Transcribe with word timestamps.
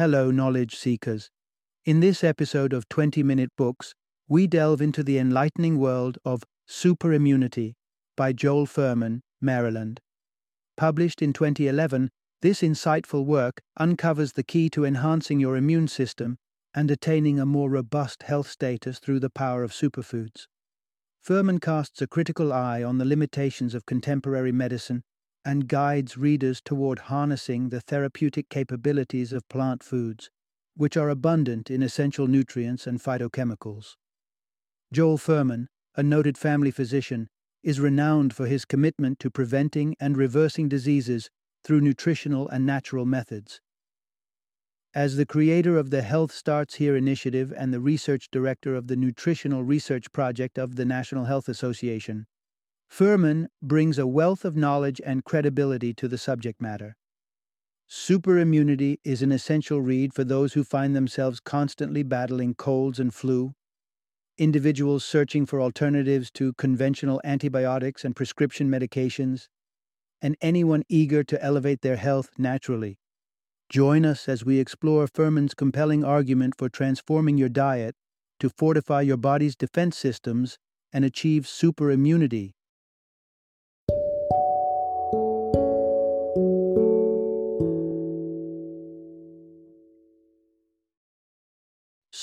Hello, 0.00 0.30
knowledge 0.30 0.76
seekers. 0.76 1.28
In 1.84 2.00
this 2.00 2.24
episode 2.24 2.72
of 2.72 2.88
20 2.88 3.22
Minute 3.22 3.50
Books, 3.54 3.94
we 4.30 4.46
delve 4.46 4.80
into 4.80 5.02
the 5.02 5.18
enlightening 5.18 5.78
world 5.78 6.16
of 6.24 6.42
Superimmunity 6.66 7.74
by 8.16 8.32
Joel 8.32 8.66
Fuhrman, 8.66 9.20
Maryland. 9.42 10.00
Published 10.74 11.20
in 11.20 11.34
2011, 11.34 12.08
this 12.40 12.62
insightful 12.62 13.26
work 13.26 13.60
uncovers 13.76 14.32
the 14.32 14.42
key 14.42 14.70
to 14.70 14.86
enhancing 14.86 15.38
your 15.38 15.54
immune 15.54 15.86
system 15.86 16.38
and 16.72 16.90
attaining 16.90 17.38
a 17.38 17.44
more 17.44 17.68
robust 17.68 18.22
health 18.22 18.48
status 18.48 19.00
through 19.00 19.20
the 19.20 19.28
power 19.28 19.62
of 19.62 19.70
superfoods. 19.70 20.46
Fuhrman 21.22 21.60
casts 21.60 22.00
a 22.00 22.06
critical 22.06 22.54
eye 22.54 22.82
on 22.82 22.96
the 22.96 23.04
limitations 23.04 23.74
of 23.74 23.84
contemporary 23.84 24.50
medicine 24.50 25.02
and 25.44 25.68
guides 25.68 26.16
readers 26.16 26.60
toward 26.60 26.98
harnessing 26.98 27.68
the 27.68 27.80
therapeutic 27.80 28.48
capabilities 28.48 29.32
of 29.32 29.48
plant 29.48 29.82
foods, 29.82 30.30
which 30.76 30.96
are 30.96 31.08
abundant 31.08 31.70
in 31.70 31.82
essential 31.82 32.26
nutrients 32.26 32.86
and 32.86 33.00
phytochemicals. 33.00 33.96
Joel 34.92 35.18
Fuhrman, 35.18 35.66
a 35.96 36.02
noted 36.02 36.36
family 36.36 36.70
physician, 36.70 37.28
is 37.62 37.80
renowned 37.80 38.34
for 38.34 38.46
his 38.46 38.64
commitment 38.64 39.18
to 39.18 39.30
preventing 39.30 39.94
and 40.00 40.16
reversing 40.16 40.68
diseases 40.68 41.30
through 41.62 41.80
nutritional 41.80 42.48
and 42.48 42.64
natural 42.64 43.04
methods. 43.04 43.60
As 44.94 45.16
the 45.16 45.26
creator 45.26 45.78
of 45.78 45.90
the 45.90 46.02
Health 46.02 46.32
Starts 46.32 46.76
Here 46.76 46.96
initiative 46.96 47.52
and 47.56 47.72
the 47.72 47.80
research 47.80 48.28
director 48.32 48.74
of 48.74 48.88
the 48.88 48.96
Nutritional 48.96 49.62
Research 49.62 50.10
Project 50.10 50.58
of 50.58 50.74
the 50.76 50.84
National 50.84 51.26
Health 51.26 51.48
Association, 51.48 52.26
Fuhrman 52.90 53.46
brings 53.62 53.98
a 53.98 54.06
wealth 54.06 54.44
of 54.44 54.56
knowledge 54.56 55.00
and 55.06 55.24
credibility 55.24 55.94
to 55.94 56.08
the 56.08 56.18
subject 56.18 56.60
matter. 56.60 56.96
Superimmunity 57.88 58.98
is 59.04 59.22
an 59.22 59.32
essential 59.32 59.80
read 59.80 60.12
for 60.12 60.24
those 60.24 60.52
who 60.54 60.64
find 60.64 60.94
themselves 60.94 61.40
constantly 61.40 62.02
battling 62.02 62.54
colds 62.54 62.98
and 62.98 63.14
flu, 63.14 63.54
individuals 64.38 65.04
searching 65.04 65.46
for 65.46 65.60
alternatives 65.60 66.30
to 66.32 66.52
conventional 66.54 67.20
antibiotics 67.24 68.04
and 68.04 68.16
prescription 68.16 68.68
medications, 68.68 69.48
and 70.20 70.36
anyone 70.40 70.82
eager 70.88 71.22
to 71.24 71.42
elevate 71.42 71.82
their 71.82 71.96
health 71.96 72.30
naturally. 72.38 72.98
Join 73.68 74.04
us 74.04 74.28
as 74.28 74.44
we 74.44 74.58
explore 74.58 75.06
Fuhrman's 75.06 75.54
compelling 75.54 76.04
argument 76.04 76.54
for 76.58 76.68
transforming 76.68 77.38
your 77.38 77.48
diet 77.48 77.94
to 78.40 78.50
fortify 78.50 79.00
your 79.02 79.16
body's 79.16 79.54
defense 79.54 79.96
systems 79.96 80.58
and 80.92 81.04
achieve 81.04 81.44
superimmunity. 81.44 82.52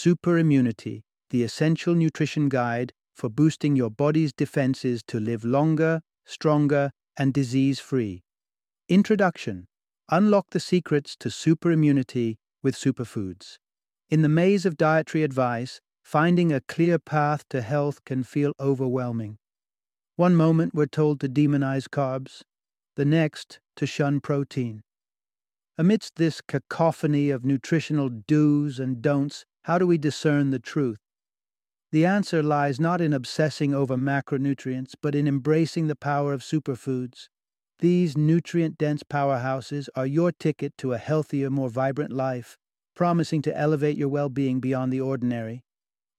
Superimmunity, 0.08 1.02
the 1.32 1.44
essential 1.44 1.94
nutrition 1.94 2.48
guide 2.48 2.94
for 3.14 3.28
boosting 3.28 3.76
your 3.76 3.90
body's 3.90 4.32
defenses 4.32 5.04
to 5.06 5.20
live 5.20 5.44
longer, 5.44 6.00
stronger, 6.24 6.92
and 7.18 7.34
disease 7.34 7.82
free. 7.82 8.24
Introduction 8.88 9.66
Unlock 10.10 10.52
the 10.52 10.62
secrets 10.62 11.18
to 11.18 11.28
superimmunity 11.28 12.38
with 12.64 12.74
superfoods. 12.74 13.58
In 14.10 14.22
the 14.22 14.30
maze 14.30 14.66
of 14.66 14.78
dietary 14.78 15.26
advice, 15.26 15.82
finding 16.02 16.54
a 16.54 16.62
clear 16.62 17.00
path 17.00 17.44
to 17.50 17.62
health 17.62 18.06
can 18.06 18.24
feel 18.24 18.54
overwhelming. 18.62 19.38
One 20.16 20.38
moment 20.38 20.74
we're 20.74 20.86
told 20.86 21.20
to 21.20 21.28
demonize 21.28 21.90
carbs, 21.90 22.44
the 22.96 23.04
next 23.04 23.60
to 23.76 23.86
shun 23.86 24.22
protein. 24.22 24.84
Amidst 25.78 26.16
this 26.16 26.40
cacophony 26.40 27.30
of 27.30 27.44
nutritional 27.44 28.08
do's 28.08 28.80
and 28.80 29.02
don'ts, 29.02 29.46
how 29.68 29.78
do 29.78 29.86
we 29.86 29.98
discern 29.98 30.50
the 30.50 30.60
truth? 30.60 31.02
The 31.92 32.06
answer 32.06 32.42
lies 32.42 32.80
not 32.80 33.02
in 33.02 33.12
obsessing 33.12 33.74
over 33.74 33.98
macronutrients, 33.98 34.94
but 35.02 35.14
in 35.14 35.28
embracing 35.28 35.88
the 35.88 35.96
power 35.96 36.32
of 36.32 36.40
superfoods. 36.42 37.28
These 37.80 38.16
nutrient 38.16 38.78
dense 38.78 39.04
powerhouses 39.04 39.90
are 39.94 40.06
your 40.06 40.32
ticket 40.32 40.78
to 40.78 40.94
a 40.94 40.98
healthier, 40.98 41.50
more 41.50 41.70
vibrant 41.70 42.14
life, 42.14 42.56
promising 42.96 43.42
to 43.42 43.58
elevate 43.58 43.98
your 43.98 44.08
well 44.08 44.30
being 44.30 44.62
beyond 44.62 44.94
the 44.94 45.02
ordinary. 45.02 45.66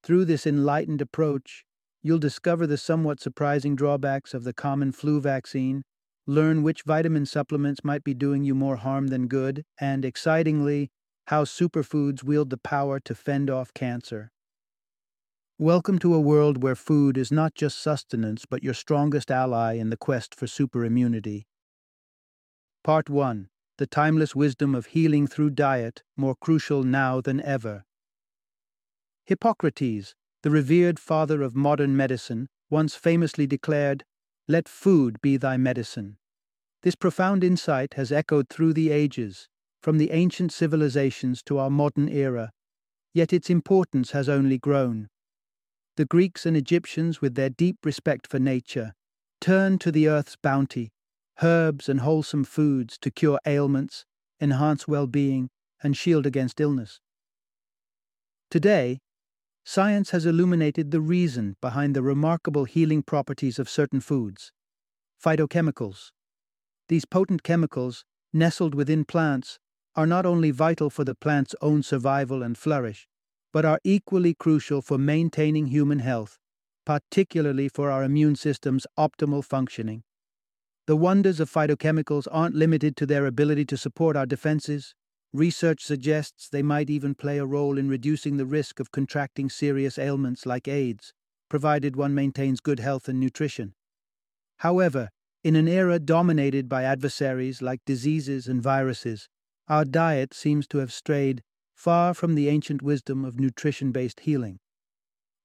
Through 0.03 0.25
this 0.25 0.45
enlightened 0.45 1.01
approach, 1.01 1.65
you'll 2.03 2.19
discover 2.19 2.67
the 2.67 2.77
somewhat 2.77 3.19
surprising 3.19 3.75
drawbacks 3.75 4.35
of 4.35 4.43
the 4.43 4.53
common 4.53 4.91
flu 4.91 5.19
vaccine, 5.19 5.81
learn 6.27 6.61
which 6.61 6.83
vitamin 6.83 7.25
supplements 7.25 7.83
might 7.83 8.03
be 8.03 8.13
doing 8.13 8.43
you 8.43 8.53
more 8.53 8.75
harm 8.75 9.07
than 9.07 9.27
good, 9.27 9.63
and, 9.79 10.05
excitingly, 10.05 10.91
how 11.29 11.43
superfoods 11.43 12.23
wield 12.23 12.49
the 12.49 12.57
power 12.57 12.99
to 12.99 13.13
fend 13.13 13.51
off 13.51 13.71
cancer. 13.75 14.31
Welcome 15.59 15.99
to 15.99 16.15
a 16.15 16.19
world 16.19 16.63
where 16.63 16.73
food 16.73 17.19
is 17.19 17.31
not 17.31 17.53
just 17.53 17.79
sustenance 17.79 18.47
but 18.49 18.63
your 18.63 18.73
strongest 18.73 19.29
ally 19.29 19.73
in 19.73 19.91
the 19.91 19.95
quest 19.95 20.33
for 20.33 20.47
superimmunity. 20.47 21.43
Part 22.83 23.11
1 23.11 23.47
The 23.77 23.85
Timeless 23.85 24.35
Wisdom 24.35 24.73
of 24.73 24.87
Healing 24.87 25.27
Through 25.27 25.51
Diet, 25.51 26.01
More 26.17 26.33
Crucial 26.33 26.81
Now 26.81 27.21
Than 27.21 27.39
Ever. 27.41 27.85
Hippocrates, 29.23 30.15
the 30.41 30.49
revered 30.49 30.97
father 30.97 31.43
of 31.43 31.55
modern 31.55 31.95
medicine, 31.95 32.47
once 32.71 32.95
famously 32.95 33.45
declared, 33.45 34.03
Let 34.47 34.67
food 34.67 35.21
be 35.21 35.37
thy 35.37 35.57
medicine. 35.57 36.17
This 36.81 36.95
profound 36.95 37.43
insight 37.43 37.93
has 37.93 38.11
echoed 38.11 38.49
through 38.49 38.73
the 38.73 38.89
ages, 38.89 39.47
from 39.81 39.97
the 39.97 40.11
ancient 40.11 40.51
civilizations 40.51 41.41
to 41.43 41.57
our 41.57 41.69
modern 41.69 42.09
era, 42.09 42.51
yet 43.13 43.33
its 43.33 43.49
importance 43.49 44.11
has 44.11 44.29
only 44.29 44.57
grown. 44.57 45.07
The 45.95 46.05
Greeks 46.05 46.45
and 46.45 46.55
Egyptians, 46.55 47.21
with 47.21 47.35
their 47.35 47.49
deep 47.49 47.77
respect 47.83 48.27
for 48.27 48.39
nature, 48.39 48.93
turned 49.41 49.81
to 49.81 49.91
the 49.91 50.07
earth's 50.07 50.35
bounty 50.35 50.91
herbs 51.41 51.87
and 51.87 52.01
wholesome 52.01 52.43
foods 52.43 52.97
to 52.99 53.11
cure 53.11 53.39
ailments, 53.45 54.05
enhance 54.41 54.87
well 54.87 55.07
being, 55.07 55.49
and 55.81 55.95
shield 55.95 56.25
against 56.25 56.59
illness. 56.59 56.99
Today, 58.51 58.99
science 59.63 60.09
has 60.11 60.25
illuminated 60.25 60.91
the 60.91 61.01
reason 61.01 61.55
behind 61.61 61.95
the 61.95 62.01
remarkable 62.01 62.65
healing 62.65 63.03
properties 63.03 63.59
of 63.59 63.69
certain 63.69 64.01
foods 64.01 64.51
phytochemicals. 65.23 66.11
These 66.87 67.03
potent 67.03 67.43
chemicals, 67.43 68.05
nestled 68.31 68.73
within 68.73 69.03
plants, 69.03 69.59
are 69.95 70.07
not 70.07 70.25
only 70.25 70.51
vital 70.51 70.89
for 70.89 71.03
the 71.03 71.15
plant's 71.15 71.55
own 71.61 71.83
survival 71.83 72.43
and 72.43 72.57
flourish, 72.57 73.07
but 73.51 73.65
are 73.65 73.79
equally 73.83 74.33
crucial 74.33 74.81
for 74.81 74.97
maintaining 74.97 75.67
human 75.67 75.99
health, 75.99 76.37
particularly 76.85 77.67
for 77.67 77.89
our 77.91 78.03
immune 78.03 78.35
system's 78.35 78.85
optimal 78.97 79.43
functioning. 79.43 80.03
The 80.87 80.95
wonders 80.95 81.39
of 81.39 81.51
phytochemicals 81.51 82.27
aren't 82.31 82.55
limited 82.55 82.95
to 82.97 83.05
their 83.05 83.25
ability 83.25 83.65
to 83.65 83.77
support 83.77 84.15
our 84.15 84.25
defenses. 84.25 84.95
Research 85.31 85.83
suggests 85.83 86.49
they 86.49 86.63
might 86.63 86.89
even 86.89 87.13
play 87.13 87.37
a 87.37 87.45
role 87.45 87.77
in 87.77 87.89
reducing 87.89 88.37
the 88.37 88.45
risk 88.45 88.79
of 88.79 88.91
contracting 88.91 89.49
serious 89.49 89.99
ailments 89.99 90.45
like 90.47 90.67
AIDS, 90.67 91.13
provided 91.47 91.95
one 91.95 92.15
maintains 92.15 92.59
good 92.59 92.79
health 92.79 93.07
and 93.07 93.19
nutrition. 93.19 93.75
However, 94.57 95.09
in 95.43 95.55
an 95.55 95.67
era 95.67 95.99
dominated 95.99 96.67
by 96.67 96.83
adversaries 96.83 97.61
like 97.61 97.81
diseases 97.85 98.47
and 98.47 98.61
viruses, 98.61 99.29
our 99.69 99.85
diet 99.85 100.33
seems 100.33 100.67
to 100.67 100.79
have 100.79 100.91
strayed 100.91 101.43
far 101.75 102.13
from 102.13 102.35
the 102.35 102.49
ancient 102.49 102.81
wisdom 102.81 103.23
of 103.23 103.39
nutrition 103.39 103.91
based 103.91 104.21
healing. 104.21 104.59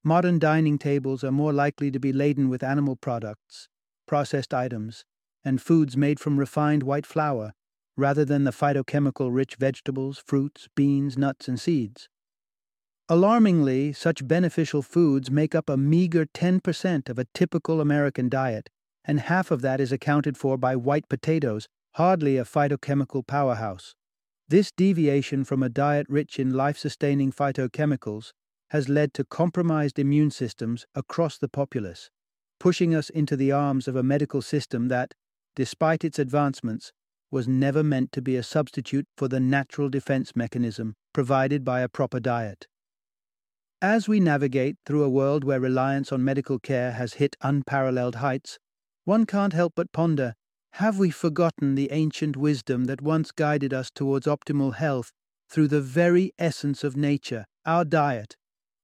Modern 0.03 0.39
dining 0.39 0.79
tables 0.79 1.23
are 1.23 1.31
more 1.31 1.53
likely 1.53 1.91
to 1.91 2.01
be 2.01 2.13
laden 2.13 2.49
with 2.49 2.63
animal 2.63 2.97
products, 2.97 3.69
processed 4.07 4.53
items, 4.53 5.05
and 5.45 5.61
foods 5.61 5.97
made 5.97 6.19
from 6.19 6.39
refined 6.39 6.83
white 6.83 7.07
flour, 7.07 7.53
rather 7.97 8.25
than 8.25 8.45
the 8.45 8.51
phytochemical 8.51 9.33
rich 9.33 9.57
vegetables, 9.57 10.19
fruits, 10.19 10.69
beans, 10.75 11.17
nuts, 11.17 11.47
and 11.47 11.61
seeds. 11.61 12.09
Alarmingly, 13.09 13.93
such 13.93 14.27
beneficial 14.27 14.81
foods 14.81 15.31
make 15.31 15.55
up 15.55 15.69
a 15.69 15.77
meager 15.77 16.25
10% 16.25 17.09
of 17.11 17.19
a 17.19 17.27
typical 17.35 17.81
American 17.81 18.31
diet, 18.31 18.71
and 19.05 19.21
half 19.21 19.51
of 19.51 19.61
that 19.61 19.81
is 19.81 19.93
accounted 19.93 20.39
for 20.39 20.57
by 20.57 20.75
white 20.75 21.09
potatoes, 21.11 21.69
hardly 21.93 22.39
a 22.39 22.45
phytochemical 22.45 23.27
powerhouse. 23.27 23.95
This 24.49 24.71
deviation 24.71 25.45
from 25.45 25.63
a 25.63 25.71
diet 25.71 26.07
rich 26.11 26.39
in 26.39 26.53
life 26.53 26.77
sustaining 26.77 27.33
phytochemicals 27.33 28.33
has 28.71 28.89
led 28.91 29.15
to 29.15 29.25
compromised 29.25 29.99
immune 29.99 30.31
systems 30.31 30.85
across 30.95 31.39
the 31.39 31.49
populace, 31.49 32.11
pushing 32.61 32.95
us 32.95 33.09
into 33.09 33.37
the 33.37 33.53
arms 33.53 33.89
of 33.89 33.97
a 33.97 34.03
medical 34.03 34.43
system 34.43 34.89
that, 34.89 35.15
despite 35.57 36.05
its 36.05 36.19
advancements, 36.19 36.93
was 37.31 37.49
never 37.49 37.83
meant 37.83 38.13
to 38.13 38.21
be 38.21 38.37
a 38.37 38.43
substitute 38.43 39.07
for 39.17 39.29
the 39.29 39.41
natural 39.41 39.89
defense 39.89 40.37
mechanism 40.37 40.95
provided 41.13 41.65
by 41.65 41.81
a 41.81 41.89
proper 41.89 42.21
diet. 42.21 42.67
As 43.81 44.09
we 44.09 44.21
navigate 44.21 44.77
through 44.85 45.05
a 45.05 45.11
world 45.11 45.43
where 45.43 45.61
reliance 45.61 46.13
on 46.13 46.23
medical 46.23 46.59
care 46.59 46.93
has 46.93 47.15
hit 47.15 47.37
unparalleled 47.41 48.17
heights, 48.17 48.59
one 49.05 49.25
can't 49.25 49.53
help 49.53 49.73
but 49.75 49.93
ponder 49.93 50.35
have 50.79 50.99
we 50.99 51.09
forgotten 51.09 51.77
the 51.77 51.93
ancient 51.93 52.37
wisdom 52.37 52.87
that 52.87 53.01
once 53.01 53.31
guided 53.31 53.73
us 53.73 53.93
towards 53.95 54.27
optimal 54.27 54.75
health 54.75 55.13
through 55.49 55.69
the 55.69 55.81
very 55.81 56.33
essence 56.37 56.83
of 56.83 56.97
nature, 56.97 57.45
our 57.65 57.85
diet. 57.85 58.37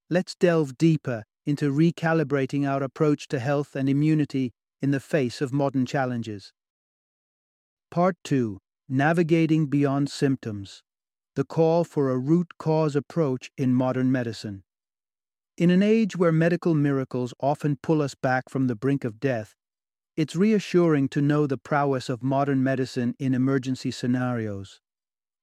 Let's 0.08 0.36
delve 0.36 0.78
deeper 0.78 1.24
into 1.44 1.72
recalibrating 1.72 2.64
our 2.64 2.80
approach 2.84 3.26
to 3.28 3.40
health 3.40 3.74
and 3.74 3.88
immunity 3.88 4.52
in 4.80 4.92
the 4.92 5.00
face 5.00 5.40
of 5.40 5.52
modern 5.52 5.84
challenges. 5.84 6.52
Part 7.90 8.14
2 8.22 8.58
Navigating 8.88 9.66
Beyond 9.66 10.12
Symptoms 10.12 10.84
The 11.34 11.44
Call 11.44 11.82
for 11.82 12.08
a 12.08 12.18
Root 12.18 12.56
Cause 12.56 12.94
Approach 12.94 13.50
in 13.58 13.74
Modern 13.74 14.12
Medicine. 14.12 14.62
In 15.56 15.70
an 15.70 15.82
age 15.82 16.16
where 16.16 16.30
medical 16.30 16.74
miracles 16.76 17.34
often 17.40 17.78
pull 17.82 18.00
us 18.00 18.14
back 18.14 18.48
from 18.48 18.68
the 18.68 18.76
brink 18.76 19.02
of 19.02 19.18
death, 19.18 19.56
it's 20.16 20.36
reassuring 20.36 21.08
to 21.08 21.22
know 21.22 21.46
the 21.46 21.56
prowess 21.56 22.08
of 22.08 22.22
modern 22.22 22.62
medicine 22.62 23.14
in 23.18 23.34
emergency 23.34 23.90
scenarios. 23.90 24.80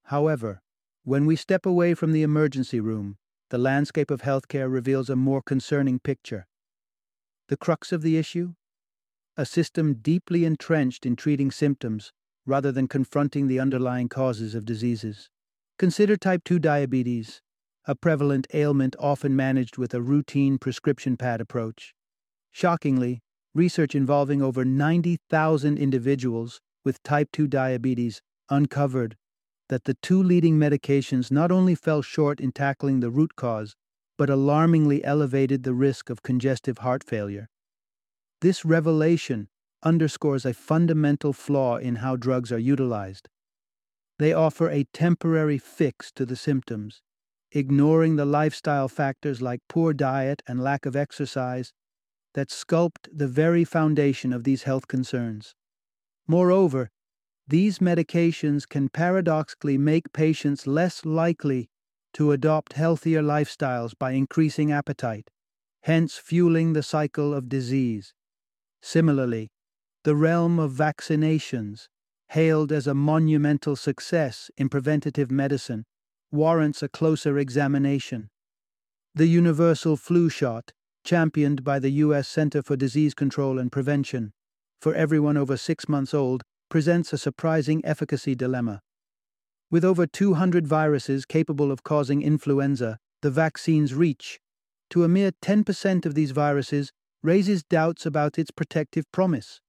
However, 0.04 0.62
when 1.04 1.26
we 1.26 1.36
step 1.36 1.66
away 1.66 1.94
from 1.94 2.12
the 2.12 2.24
emergency 2.24 2.80
room, 2.80 3.18
the 3.50 3.58
landscape 3.58 4.12
of 4.12 4.22
healthcare 4.22 4.72
reveals 4.72 5.10
a 5.10 5.16
more 5.16 5.42
concerning 5.42 6.00
picture. 6.00 6.48
The 7.48 7.58
crux 7.58 7.92
of 7.92 8.02
the 8.02 8.18
issue? 8.18 8.54
A 9.38 9.46
system 9.46 9.96
deeply 10.02 10.44
entrenched 10.44 11.06
in 11.06 11.16
treating 11.16 11.50
symptoms 11.50 12.12
rather 12.46 12.72
than 12.72 12.88
confronting 12.88 13.48
the 13.48 13.60
underlying 13.60 14.10
causes 14.10 14.54
of 14.54 14.66
diseases. 14.66 15.30
Consider 15.80 16.18
type 16.18 16.44
2 16.44 16.60
diabetes, 16.60 17.42
a 17.86 17.96
prevalent 17.96 18.48
ailment 18.54 18.96
often 19.00 19.36
managed 19.36 19.78
with 19.78 19.94
a 19.94 20.02
routine 20.02 20.58
prescription 20.58 21.16
pad 21.16 21.40
approach. 21.40 21.94
Shockingly, 22.52 23.22
research 23.58 23.96
involving 23.96 24.42
over 24.42 24.64
90,000 24.64 25.78
individuals 25.78 26.62
with 26.86 27.02
type 27.04 27.30
2 27.34 27.48
diabetes 27.48 28.22
uncovered 28.50 29.18
that 29.70 29.84
the 29.84 29.96
two 29.96 30.22
leading 30.24 30.58
medications 30.58 31.32
not 31.32 31.52
only 31.52 31.76
fell 31.76 32.02
short 32.02 32.40
in 32.40 32.52
tackling 32.52 33.00
the 33.00 33.10
root 33.10 33.36
cause, 33.36 33.76
but 34.18 34.30
alarmingly 34.30 35.04
elevated 35.04 35.64
the 35.64 35.74
risk 35.74 36.10
of 36.10 36.24
congestive 36.24 36.78
heart 36.78 37.04
failure. 37.04 37.50
This 38.42 38.64
revelation 38.64 39.50
underscores 39.84 40.46
a 40.46 40.54
fundamental 40.54 41.34
flaw 41.34 41.78
in 41.78 41.98
how 41.98 42.16
drugs 42.16 42.52
are 42.52 42.58
utilized. 42.60 43.28
They 44.20 44.34
offer 44.34 44.70
a 44.70 44.86
temporary 44.94 45.58
fix 45.58 46.12
to 46.14 46.26
the 46.26 46.36
symptoms, 46.36 47.02
ignoring 47.52 48.16
the 48.16 48.26
lifestyle 48.26 48.88
factors 48.88 49.42
like 49.42 49.60
poor 49.68 49.94
diet 49.94 50.42
and 50.48 50.64
lack 50.64 50.86
of 50.86 50.96
exercise 50.96 51.74
that 52.38 52.50
sculpt 52.50 53.08
the 53.12 53.28
very 53.28 53.64
foundation 53.64 54.32
of 54.32 54.44
these 54.44 54.62
health 54.62 54.88
concerns. 54.88 55.56
Moreover, 56.28 56.92
these 57.48 57.80
medications 57.80 58.70
can 58.70 58.90
paradoxically 58.90 59.76
make 59.76 60.14
patients 60.14 60.68
less 60.68 61.04
likely 61.04 61.68
to 62.14 62.32
adopt 62.32 62.74
healthier 62.74 63.24
lifestyles 63.24 63.94
by 63.98 64.12
increasing 64.12 64.72
appetite, 64.72 65.32
hence 65.82 66.18
fueling 66.18 66.74
the 66.74 66.84
cycle 66.84 67.34
of 67.34 67.50
disease. 67.50 68.14
Similarly, 68.84 69.50
the 70.04 70.16
realm 70.16 70.60
of 70.60 70.72
vaccinations, 70.74 71.88
hailed 72.30 72.72
as 72.72 72.86
a 72.86 72.94
monumental 72.94 73.76
success 73.76 74.52
in 74.58 74.70
preventative 74.70 75.32
medicine, 75.32 75.86
warrants 76.32 76.84
a 76.84 76.88
closer 76.88 77.40
examination. 77.40 78.30
The 79.16 79.26
universal 79.26 79.98
flu 79.98 80.30
shot, 80.30 80.74
championed 81.08 81.64
by 81.64 81.80
the 81.80 81.92
U.S. 82.04 82.28
Center 82.28 82.62
for 82.62 82.76
Disease 82.76 83.14
Control 83.14 83.58
and 83.60 83.72
Prevention, 83.72 84.34
for 84.82 84.94
everyone 84.94 85.38
over 85.38 85.56
six 85.56 85.88
months 85.88 86.14
old, 86.14 86.44
presents 86.70 87.14
a 87.14 87.18
surprising 87.18 87.82
efficacy 87.86 88.36
dilemma. 88.36 88.82
With 89.72 89.86
over 89.86 90.06
200 90.06 90.68
viruses 90.68 91.26
capable 91.26 91.72
of 91.72 91.82
causing 91.82 92.22
influenza, 92.22 93.00
the 93.22 93.32
vaccine's 93.32 93.94
reach 93.94 94.42
to 94.90 95.06
a 95.06 95.08
mere 95.08 95.32
10% 95.42 96.06
of 96.06 96.14
these 96.14 96.32
viruses 96.32 96.92
raises 97.24 97.64
doubts 97.64 98.06
about 98.06 98.38
its 98.38 98.52
protective 98.52 99.10
promise. 99.14 99.62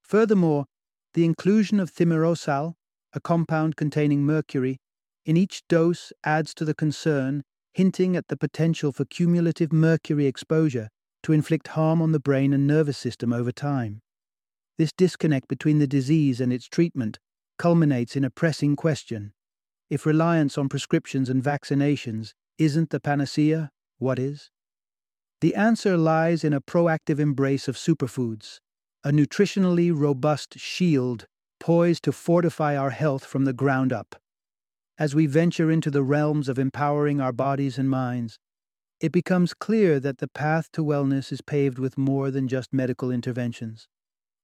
Furthermore, 0.00 0.64
the 1.12 1.26
inclusion 1.26 1.78
of 1.78 1.92
thimerosal, 1.92 2.72
a 3.12 3.20
compound 3.20 3.76
containing 3.76 4.24
mercury, 4.24 4.78
in 5.26 5.36
each 5.36 5.60
dose 5.68 6.10
adds 6.24 6.54
to 6.54 6.64
the 6.64 6.74
concern, 6.74 7.42
hinting 7.72 8.16
at 8.16 8.28
the 8.28 8.36
potential 8.36 8.92
for 8.92 9.04
cumulative 9.04 9.72
mercury 9.72 10.26
exposure 10.26 10.88
to 11.22 11.32
inflict 11.32 11.68
harm 11.68 12.00
on 12.00 12.12
the 12.12 12.20
brain 12.20 12.52
and 12.52 12.66
nervous 12.66 12.98
system 12.98 13.32
over 13.32 13.52
time. 13.52 14.00
This 14.78 14.92
disconnect 14.92 15.48
between 15.48 15.78
the 15.78 15.86
disease 15.86 16.40
and 16.40 16.52
its 16.52 16.66
treatment 16.66 17.18
culminates 17.58 18.16
in 18.16 18.24
a 18.24 18.30
pressing 18.30 18.76
question. 18.76 19.32
If 19.90 20.06
reliance 20.06 20.56
on 20.56 20.68
prescriptions 20.68 21.28
and 21.28 21.42
vaccinations 21.42 22.32
isn't 22.58 22.90
the 22.90 23.00
panacea, 23.00 23.70
what 23.98 24.18
is? 24.18 24.50
The 25.40 25.54
answer 25.54 25.96
lies 25.96 26.44
in 26.44 26.52
a 26.52 26.60
proactive 26.60 27.18
embrace 27.18 27.68
of 27.68 27.76
superfoods, 27.76 28.58
a 29.04 29.10
nutritionally 29.10 29.90
robust 29.94 30.58
shield 30.58 31.26
poised 31.58 32.04
to 32.04 32.12
fortify 32.12 32.76
our 32.76 32.90
health 32.90 33.24
from 33.24 33.44
the 33.44 33.52
ground 33.52 33.92
up. 33.92 34.19
As 35.00 35.14
we 35.14 35.24
venture 35.24 35.70
into 35.70 35.90
the 35.90 36.02
realms 36.02 36.46
of 36.46 36.58
empowering 36.58 37.22
our 37.22 37.32
bodies 37.32 37.78
and 37.78 37.88
minds, 37.88 38.38
it 39.00 39.12
becomes 39.12 39.54
clear 39.54 39.98
that 39.98 40.18
the 40.18 40.28
path 40.28 40.70
to 40.72 40.84
wellness 40.84 41.32
is 41.32 41.40
paved 41.40 41.78
with 41.78 41.96
more 41.96 42.30
than 42.30 42.46
just 42.46 42.70
medical 42.70 43.10
interventions. 43.10 43.88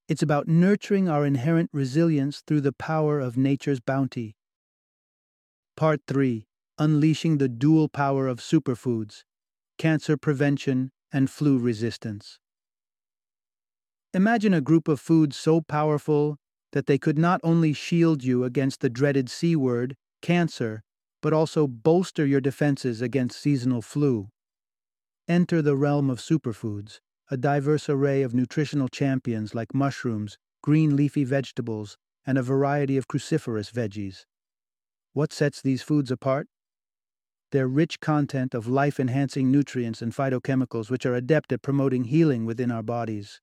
It's 0.09 0.23
about 0.23 0.49
nurturing 0.49 1.11
our 1.11 1.27
inherent 1.27 1.69
resilience 1.75 2.43
through 2.47 2.63
the 2.63 2.73
power 2.73 3.21
of 3.21 3.37
nature's 3.37 3.81
bounty. 3.81 4.35
Part 5.77 6.01
3 6.07 6.47
Unleashing 6.79 7.37
the 7.37 7.51
Dual 7.51 7.91
Power 7.91 8.27
of 8.27 8.41
Superfoods 8.41 9.25
Cancer 9.77 10.17
Prevention 10.17 10.91
and 11.13 11.29
Flu 11.29 11.59
Resistance. 11.59 12.39
Imagine 14.15 14.55
a 14.55 14.63
group 14.63 14.89
of 14.89 15.01
foods 15.01 15.37
so 15.37 15.61
powerful 15.61 16.39
that 16.73 16.87
they 16.87 16.97
could 16.97 17.19
not 17.19 17.43
only 17.45 17.75
shield 17.75 18.25
you 18.25 18.43
against 18.43 18.81
the 18.81 18.89
dreaded 18.89 19.29
C 19.29 19.55
word, 19.55 19.97
cancer, 20.23 20.83
but 21.23 21.33
also 21.33 21.67
bolster 21.67 22.27
your 22.27 22.41
defenses 22.41 23.01
against 23.03 23.41
seasonal 23.41 23.83
flu. 23.83 24.29
Enter 25.29 25.61
the 25.63 25.77
realm 25.77 26.11
of 26.11 26.21
superfoods 26.21 27.01
a 27.29 27.37
diverse 27.37 27.89
array 27.89 28.23
of 28.23 28.35
nutritional 28.35 28.87
champions 28.87 29.53
like 29.53 29.75
mushrooms, 29.75 30.39
green 30.63 30.95
leafy 30.95 31.25
vegetables, 31.25 31.97
and 32.25 32.39
a 32.39 32.43
variety 32.43 32.97
of 32.97 33.09
cruciferous 33.09 33.73
veggies. 33.73 34.27
What 35.13 35.33
sets 35.33 35.61
these 35.61 35.83
foods 35.83 36.11
apart? 36.11 36.47
Their 37.51 37.67
rich 37.67 38.01
content 38.01 38.55
of 38.55 38.69
life 38.69 39.01
enhancing 39.01 39.51
nutrients 39.51 40.03
and 40.03 40.13
phytochemicals, 40.13 40.91
which 40.91 41.07
are 41.07 41.15
adept 41.15 41.53
at 41.53 41.63
promoting 41.63 42.05
healing 42.05 42.45
within 42.45 42.71
our 42.71 42.83
bodies. 42.83 43.41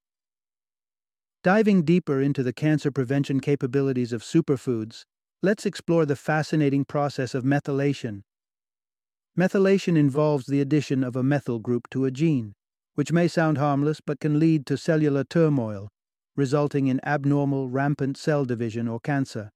Diving 1.43 1.83
deeper 1.83 2.21
into 2.21 2.41
the 2.41 2.53
cancer 2.53 2.91
prevention 2.91 3.41
capabilities 3.41 4.13
of 4.13 4.24
superfoods, 4.24 5.03
let's 5.43 5.65
explore 5.65 6.05
the 6.05 6.15
fascinating 6.15 6.85
process 6.85 7.35
of 7.35 7.43
methylation. 7.43 8.21
Methylation 9.38 9.97
involves 9.97 10.45
the 10.45 10.62
addition 10.62 11.03
of 11.03 11.15
a 11.15 11.21
methyl 11.21 11.59
group 11.59 11.88
to 11.91 12.05
a 12.05 12.12
gene 12.12 12.53
which 12.95 13.12
may 13.12 13.27
sound 13.27 13.57
harmless 13.57 14.00
but 14.00 14.19
can 14.19 14.39
lead 14.39 14.65
to 14.67 14.77
cellular 14.77 15.23
turmoil, 15.23 15.89
resulting 16.35 16.88
in 16.88 17.00
abnormal, 17.03 17.69
rampant 17.69 18.17
cell 18.17 18.45
division 18.45 18.88
or 18.88 19.00
cancer. 19.00 19.50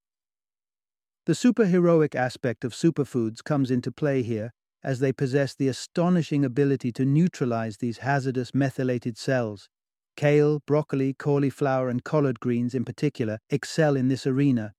The 1.26 1.34
superheroic 1.34 2.16
aspect 2.16 2.64
of 2.64 2.74
superfoods 2.74 3.44
comes 3.44 3.70
into 3.70 3.92
play 3.92 4.24
here, 4.24 4.52
as 4.84 5.00
they 5.00 5.12
possess 5.12 5.54
the 5.54 5.68
astonishing 5.68 6.46
ability 6.46 6.92
to 6.94 7.06
neutralize 7.06 7.78
these 7.78 8.00
hazardous 8.00 8.54
methylated 8.54 9.18
cells. 9.18 9.70
Kale, 10.16 10.62
broccoli, 10.66 11.14
cauliflower, 11.14 11.90
and 11.90 12.04
collard 12.04 12.40
greens 12.40 12.74
in 12.74 12.86
particular 12.86 13.40
excel 13.50 13.96
in 13.96 14.08
this 14.08 14.26
arena. 14.26 14.74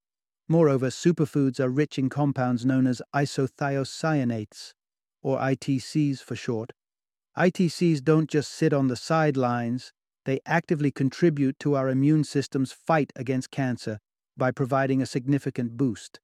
Moreover, 0.48 0.88
superfoods 0.88 1.60
are 1.60 1.68
rich 1.68 1.98
in 1.98 2.08
compounds 2.08 2.64
known 2.64 2.86
as 2.86 3.02
isothiocyanates, 3.14 4.72
or 5.22 5.38
ITCs 5.38 6.20
for 6.20 6.36
short, 6.36 6.72
ITCs 7.36 8.02
don't 8.02 8.28
just 8.28 8.50
sit 8.50 8.72
on 8.72 8.88
the 8.88 8.96
sidelines, 8.96 9.92
they 10.24 10.40
actively 10.44 10.90
contribute 10.90 11.58
to 11.60 11.76
our 11.76 11.88
immune 11.88 12.24
system's 12.24 12.72
fight 12.72 13.12
against 13.14 13.52
cancer 13.52 14.00
by 14.36 14.50
providing 14.50 15.00
a 15.00 15.06
significant 15.06 15.76
boost. 15.76 16.18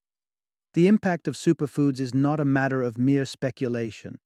The 0.72 0.88
impact 0.88 1.28
of 1.28 1.36
superfoods 1.36 2.00
is 2.00 2.12
not 2.12 2.40
a 2.40 2.44
matter 2.44 2.82
of 2.82 2.98
mere 2.98 3.24
speculation. 3.26 4.18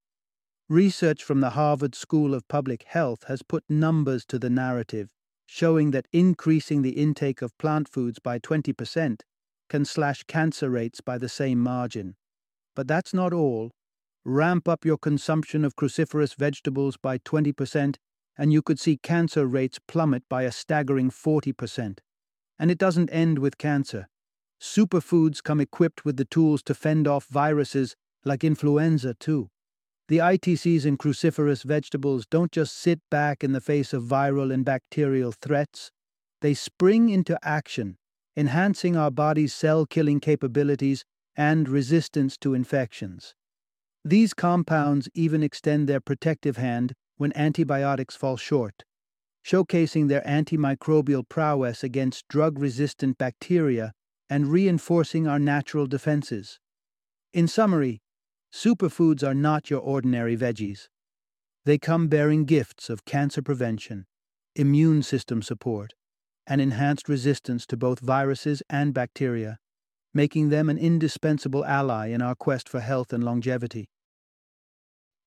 Research 0.68 1.22
from 1.22 1.40
the 1.40 1.50
Harvard 1.50 1.94
School 1.94 2.34
of 2.34 2.48
Public 2.48 2.84
Health 2.84 3.24
has 3.24 3.42
put 3.42 3.64
numbers 3.68 4.24
to 4.26 4.38
the 4.38 4.50
narrative, 4.50 5.10
showing 5.44 5.90
that 5.90 6.08
increasing 6.10 6.80
the 6.80 6.92
intake 6.92 7.42
of 7.42 7.56
plant 7.58 7.88
foods 7.88 8.18
by 8.18 8.38
20% 8.38 9.20
can 9.68 9.84
slash 9.84 10.24
cancer 10.24 10.70
rates 10.70 11.00
by 11.00 11.18
the 11.18 11.28
same 11.28 11.58
margin. 11.60 12.14
But 12.74 12.88
that's 12.88 13.12
not 13.12 13.32
all 13.32 13.70
ramp 14.24 14.68
up 14.68 14.84
your 14.84 14.98
consumption 14.98 15.64
of 15.64 15.74
cruciferous 15.74 16.34
vegetables 16.34 16.96
by 16.96 17.18
20%, 17.18 17.96
and 18.36 18.52
you 18.52 18.60
could 18.60 18.78
see 18.78 18.98
cancer 18.98 19.46
rates 19.46 19.78
plummet 19.88 20.22
by 20.28 20.42
a 20.42 20.52
staggering 20.52 21.10
40%. 21.10 21.98
And 22.58 22.70
it 22.70 22.78
doesn't 22.78 23.10
end 23.10 23.38
with 23.38 23.58
cancer. 23.58 24.08
Superfoods 24.60 25.42
come 25.42 25.60
equipped 25.60 26.04
with 26.04 26.16
the 26.16 26.24
tools 26.24 26.62
to 26.64 26.74
fend 26.74 27.08
off 27.08 27.26
viruses 27.26 27.96
like 28.24 28.44
influenza, 28.44 29.14
too. 29.14 29.48
The 30.08 30.18
ITCs 30.18 30.84
in 30.84 30.98
cruciferous 30.98 31.64
vegetables 31.64 32.26
don't 32.26 32.52
just 32.52 32.76
sit 32.76 33.00
back 33.10 33.44
in 33.44 33.52
the 33.52 33.60
face 33.60 33.92
of 33.92 34.02
viral 34.02 34.52
and 34.52 34.64
bacterial 34.64 35.32
threats, 35.32 35.90
they 36.40 36.54
spring 36.54 37.08
into 37.08 37.38
action, 37.42 37.98
enhancing 38.38 38.96
our 38.96 39.10
body's 39.10 39.52
cell 39.52 39.84
killing 39.84 40.20
capabilities 40.20 41.04
and 41.36 41.68
resistance 41.68 42.36
to 42.38 42.54
infections. 42.54 43.34
These 44.04 44.32
compounds 44.32 45.08
even 45.12 45.42
extend 45.42 45.88
their 45.88 46.00
protective 46.00 46.56
hand 46.56 46.92
when 47.16 47.36
antibiotics 47.36 48.14
fall 48.14 48.36
short, 48.36 48.84
showcasing 49.44 50.06
their 50.06 50.20
antimicrobial 50.20 51.28
prowess 51.28 51.82
against 51.82 52.28
drug 52.28 52.60
resistant 52.60 53.18
bacteria 53.18 53.92
and 54.30 54.46
reinforcing 54.52 55.26
our 55.26 55.40
natural 55.40 55.88
defenses. 55.88 56.60
In 57.32 57.48
summary, 57.48 58.00
superfoods 58.54 59.26
are 59.26 59.34
not 59.34 59.68
your 59.68 59.80
ordinary 59.80 60.36
veggies. 60.36 60.86
They 61.64 61.76
come 61.76 62.06
bearing 62.06 62.44
gifts 62.44 62.88
of 62.88 63.04
cancer 63.04 63.42
prevention, 63.42 64.06
immune 64.54 65.02
system 65.02 65.42
support, 65.42 65.94
and 66.48 66.60
enhanced 66.60 67.08
resistance 67.08 67.66
to 67.66 67.76
both 67.76 68.00
viruses 68.00 68.62
and 68.70 68.94
bacteria, 68.94 69.58
making 70.14 70.48
them 70.48 70.70
an 70.70 70.78
indispensable 70.78 71.64
ally 71.66 72.08
in 72.08 72.22
our 72.22 72.34
quest 72.34 72.68
for 72.68 72.80
health 72.80 73.12
and 73.12 73.22
longevity. 73.22 73.88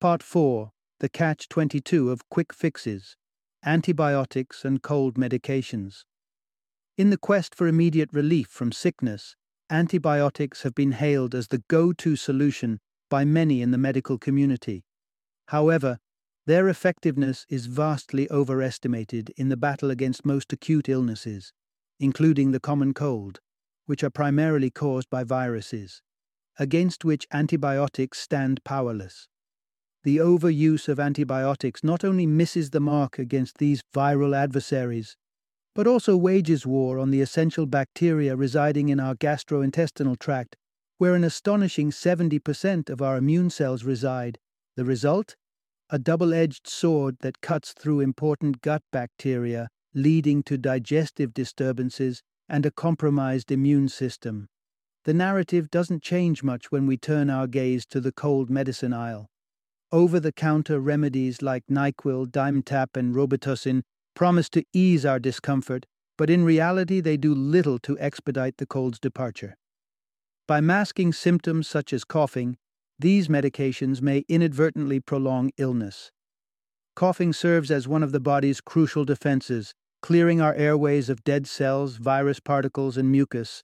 Part 0.00 0.22
4 0.22 0.72
The 0.98 1.08
Catch 1.08 1.48
22 1.48 2.10
of 2.10 2.28
Quick 2.28 2.52
Fixes 2.52 3.16
Antibiotics 3.64 4.64
and 4.64 4.82
Cold 4.82 5.14
Medications. 5.14 6.02
In 6.98 7.10
the 7.10 7.16
quest 7.16 7.54
for 7.54 7.68
immediate 7.68 8.10
relief 8.12 8.48
from 8.48 8.72
sickness, 8.72 9.36
antibiotics 9.70 10.62
have 10.62 10.74
been 10.74 10.92
hailed 10.92 11.34
as 11.34 11.48
the 11.48 11.62
go 11.68 11.92
to 11.92 12.16
solution 12.16 12.80
by 13.08 13.24
many 13.24 13.62
in 13.62 13.70
the 13.70 13.78
medical 13.78 14.18
community. 14.18 14.84
However, 15.48 15.98
their 16.46 16.68
effectiveness 16.68 17.46
is 17.48 17.66
vastly 17.66 18.30
overestimated 18.30 19.32
in 19.36 19.48
the 19.48 19.56
battle 19.56 19.90
against 19.90 20.26
most 20.26 20.52
acute 20.52 20.88
illnesses, 20.88 21.52
including 22.00 22.50
the 22.50 22.60
common 22.60 22.92
cold, 22.92 23.38
which 23.86 24.02
are 24.02 24.10
primarily 24.10 24.70
caused 24.70 25.08
by 25.08 25.22
viruses, 25.22 26.02
against 26.58 27.04
which 27.04 27.26
antibiotics 27.32 28.18
stand 28.18 28.62
powerless. 28.64 29.28
The 30.04 30.16
overuse 30.16 30.88
of 30.88 30.98
antibiotics 30.98 31.84
not 31.84 32.02
only 32.02 32.26
misses 32.26 32.70
the 32.70 32.80
mark 32.80 33.20
against 33.20 33.58
these 33.58 33.82
viral 33.94 34.36
adversaries, 34.36 35.16
but 35.74 35.86
also 35.86 36.16
wages 36.16 36.66
war 36.66 36.98
on 36.98 37.10
the 37.10 37.20
essential 37.20 37.66
bacteria 37.66 38.34
residing 38.34 38.88
in 38.88 38.98
our 38.98 39.14
gastrointestinal 39.14 40.18
tract, 40.18 40.56
where 40.98 41.14
an 41.14 41.22
astonishing 41.24 41.90
70% 41.90 42.90
of 42.90 43.00
our 43.00 43.16
immune 43.16 43.48
cells 43.48 43.84
reside. 43.84 44.38
The 44.76 44.84
result? 44.84 45.36
A 45.94 45.98
double 45.98 46.32
edged 46.32 46.66
sword 46.66 47.18
that 47.20 47.42
cuts 47.42 47.74
through 47.74 48.00
important 48.00 48.62
gut 48.62 48.82
bacteria, 48.92 49.68
leading 49.92 50.42
to 50.44 50.56
digestive 50.56 51.34
disturbances 51.34 52.22
and 52.48 52.64
a 52.64 52.70
compromised 52.70 53.52
immune 53.52 53.90
system. 53.90 54.48
The 55.04 55.12
narrative 55.12 55.70
doesn't 55.70 56.02
change 56.02 56.42
much 56.42 56.72
when 56.72 56.86
we 56.86 56.96
turn 56.96 57.28
our 57.28 57.46
gaze 57.46 57.84
to 57.90 58.00
the 58.00 58.10
cold 58.10 58.48
medicine 58.48 58.94
aisle. 58.94 59.28
Over 59.92 60.18
the 60.18 60.32
counter 60.32 60.80
remedies 60.80 61.42
like 61.42 61.64
NyQuil, 61.70 62.28
Dimetapp, 62.28 62.96
and 62.96 63.14
Robitussin 63.14 63.82
promise 64.14 64.48
to 64.48 64.64
ease 64.72 65.04
our 65.04 65.18
discomfort, 65.18 65.84
but 66.16 66.30
in 66.30 66.42
reality 66.42 67.02
they 67.02 67.18
do 67.18 67.34
little 67.34 67.78
to 67.80 67.98
expedite 67.98 68.56
the 68.56 68.66
cold's 68.66 68.98
departure. 68.98 69.58
By 70.48 70.62
masking 70.62 71.12
symptoms 71.12 71.68
such 71.68 71.92
as 71.92 72.04
coughing, 72.04 72.56
these 73.02 73.28
medications 73.28 74.00
may 74.00 74.24
inadvertently 74.28 75.00
prolong 75.00 75.50
illness. 75.58 76.10
Coughing 76.94 77.32
serves 77.32 77.70
as 77.70 77.88
one 77.88 78.02
of 78.02 78.12
the 78.12 78.20
body's 78.20 78.60
crucial 78.60 79.04
defenses, 79.04 79.74
clearing 80.00 80.40
our 80.40 80.54
airways 80.54 81.08
of 81.08 81.24
dead 81.24 81.46
cells, 81.46 81.96
virus 81.96 82.38
particles, 82.38 82.96
and 82.96 83.10
mucus. 83.10 83.62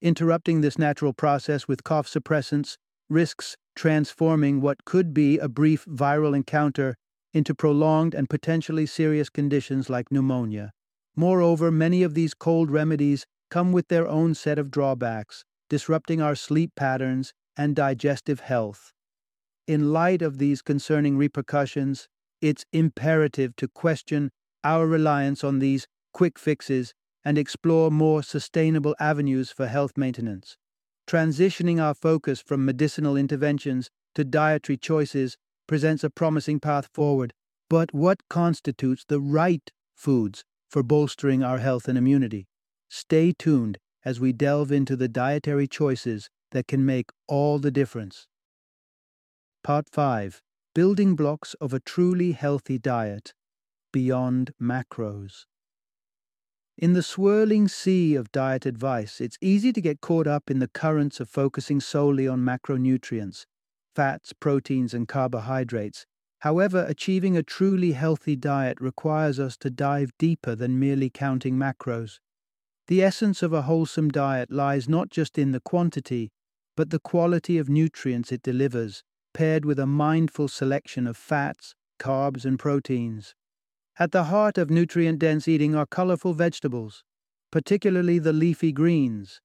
Interrupting 0.00 0.60
this 0.60 0.78
natural 0.78 1.12
process 1.12 1.66
with 1.66 1.84
cough 1.84 2.06
suppressants 2.06 2.76
risks 3.10 3.56
transforming 3.74 4.60
what 4.60 4.84
could 4.84 5.12
be 5.12 5.38
a 5.38 5.48
brief 5.48 5.84
viral 5.86 6.34
encounter 6.34 6.96
into 7.32 7.54
prolonged 7.54 8.14
and 8.14 8.30
potentially 8.30 8.86
serious 8.86 9.28
conditions 9.28 9.90
like 9.90 10.12
pneumonia. 10.12 10.72
Moreover, 11.16 11.72
many 11.72 12.04
of 12.04 12.14
these 12.14 12.34
cold 12.34 12.70
remedies 12.70 13.26
come 13.50 13.72
with 13.72 13.88
their 13.88 14.06
own 14.06 14.34
set 14.34 14.58
of 14.58 14.70
drawbacks, 14.70 15.44
disrupting 15.68 16.20
our 16.20 16.36
sleep 16.36 16.70
patterns 16.76 17.32
and 17.56 17.76
digestive 17.76 18.40
health. 18.40 18.92
In 19.66 19.92
light 19.92 20.22
of 20.22 20.38
these 20.38 20.62
concerning 20.62 21.16
repercussions, 21.16 22.08
it's 22.40 22.64
imperative 22.72 23.56
to 23.56 23.68
question 23.68 24.30
our 24.62 24.86
reliance 24.86 25.42
on 25.42 25.58
these 25.58 25.86
quick 26.12 26.38
fixes 26.38 26.94
and 27.24 27.38
explore 27.38 27.90
more 27.90 28.22
sustainable 28.22 28.94
avenues 29.00 29.50
for 29.50 29.66
health 29.66 29.92
maintenance. 29.96 30.56
Transitioning 31.06 31.82
our 31.82 31.94
focus 31.94 32.40
from 32.40 32.64
medicinal 32.64 33.16
interventions 33.16 33.90
to 34.14 34.24
dietary 34.24 34.76
choices 34.76 35.36
presents 35.66 36.04
a 36.04 36.10
promising 36.10 36.60
path 36.60 36.88
forward, 36.92 37.32
but 37.70 37.94
what 37.94 38.28
constitutes 38.28 39.04
the 39.08 39.20
right 39.20 39.70
foods 39.94 40.44
for 40.68 40.82
bolstering 40.82 41.42
our 41.42 41.58
health 41.58 41.88
and 41.88 41.96
immunity? 41.96 42.46
Stay 42.88 43.32
tuned 43.32 43.78
as 44.04 44.20
we 44.20 44.32
delve 44.32 44.70
into 44.70 44.96
the 44.96 45.08
dietary 45.08 45.66
choices 45.66 46.28
that 46.54 46.66
can 46.66 46.86
make 46.86 47.10
all 47.28 47.58
the 47.58 47.70
difference. 47.70 48.26
Part 49.62 49.90
5 49.90 50.40
Building 50.74 51.14
Blocks 51.14 51.54
of 51.60 51.74
a 51.74 51.80
Truly 51.80 52.32
Healthy 52.32 52.78
Diet 52.78 53.34
Beyond 53.92 54.52
Macros. 54.60 55.44
In 56.78 56.94
the 56.94 57.02
swirling 57.02 57.68
sea 57.68 58.14
of 58.14 58.32
diet 58.32 58.66
advice, 58.66 59.20
it's 59.20 59.38
easy 59.40 59.72
to 59.72 59.80
get 59.80 60.00
caught 60.00 60.26
up 60.26 60.50
in 60.50 60.58
the 60.58 60.68
currents 60.68 61.20
of 61.20 61.28
focusing 61.28 61.80
solely 61.80 62.26
on 62.26 62.40
macronutrients 62.40 63.44
fats, 63.94 64.32
proteins, 64.32 64.92
and 64.92 65.06
carbohydrates. 65.06 66.04
However, 66.40 66.84
achieving 66.88 67.36
a 67.36 67.44
truly 67.44 67.92
healthy 67.92 68.34
diet 68.34 68.80
requires 68.80 69.38
us 69.38 69.56
to 69.58 69.70
dive 69.70 70.10
deeper 70.18 70.56
than 70.56 70.80
merely 70.80 71.10
counting 71.10 71.56
macros. 71.56 72.18
The 72.88 73.02
essence 73.02 73.42
of 73.42 73.52
a 73.52 73.62
wholesome 73.62 74.10
diet 74.10 74.50
lies 74.50 74.88
not 74.88 75.10
just 75.10 75.38
in 75.38 75.52
the 75.52 75.60
quantity, 75.60 76.32
but 76.76 76.90
the 76.90 76.98
quality 76.98 77.58
of 77.58 77.68
nutrients 77.68 78.32
it 78.32 78.42
delivers, 78.42 79.02
paired 79.32 79.64
with 79.64 79.78
a 79.78 79.86
mindful 79.86 80.48
selection 80.48 81.06
of 81.06 81.16
fats, 81.16 81.74
carbs, 81.98 82.44
and 82.44 82.58
proteins. 82.58 83.34
At 83.98 84.12
the 84.12 84.24
heart 84.24 84.58
of 84.58 84.70
nutrient 84.70 85.20
dense 85.20 85.46
eating 85.46 85.74
are 85.74 85.86
colorful 85.86 86.34
vegetables, 86.34 87.04
particularly 87.52 88.18
the 88.18 88.32
leafy 88.32 88.72
greens. 88.72 89.40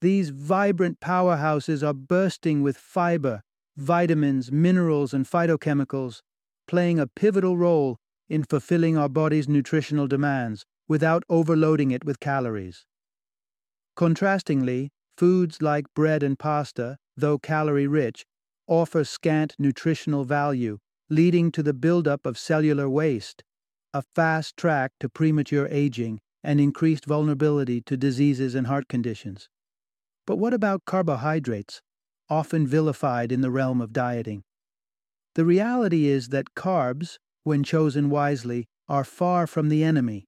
These 0.00 0.30
vibrant 0.30 1.00
powerhouses 1.00 1.86
are 1.86 1.94
bursting 1.94 2.62
with 2.62 2.76
fiber, 2.76 3.42
vitamins, 3.76 4.50
minerals, 4.50 5.14
and 5.14 5.24
phytochemicals, 5.24 6.20
playing 6.66 6.98
a 6.98 7.06
pivotal 7.06 7.56
role 7.56 7.96
in 8.28 8.42
fulfilling 8.42 8.96
our 8.96 9.08
body's 9.08 9.48
nutritional 9.48 10.08
demands 10.08 10.64
without 10.88 11.22
overloading 11.28 11.92
it 11.92 12.04
with 12.04 12.20
calories. 12.20 12.84
Contrastingly, 13.96 14.90
foods 15.16 15.62
like 15.62 15.92
bread 15.94 16.22
and 16.22 16.38
pasta, 16.38 16.98
though 17.16 17.38
calorie 17.38 17.86
rich, 17.86 18.24
offer 18.66 19.04
scant 19.04 19.54
nutritional 19.58 20.24
value, 20.24 20.78
leading 21.08 21.50
to 21.52 21.62
the 21.62 21.74
buildup 21.74 22.26
of 22.26 22.38
cellular 22.38 22.88
waste, 22.88 23.42
a 23.94 24.02
fast 24.14 24.56
track 24.56 24.92
to 25.00 25.08
premature 25.08 25.68
aging 25.70 26.20
and 26.42 26.60
increased 26.60 27.06
vulnerability 27.06 27.80
to 27.80 27.96
diseases 27.96 28.54
and 28.54 28.66
heart 28.66 28.88
conditions. 28.88 29.48
But 30.26 30.36
what 30.36 30.52
about 30.52 30.84
carbohydrates? 30.84 31.80
often 32.28 32.66
vilified 32.66 33.30
in 33.30 33.40
the 33.40 33.50
realm 33.50 33.80
of 33.80 33.92
dieting. 33.92 34.42
The 35.34 35.44
reality 35.44 36.06
is 36.06 36.28
that 36.28 36.54
carbs, 36.54 37.18
when 37.44 37.62
chosen 37.62 38.10
wisely, 38.10 38.66
are 38.88 39.04
far 39.04 39.46
from 39.46 39.68
the 39.68 39.84
enemy. 39.84 40.26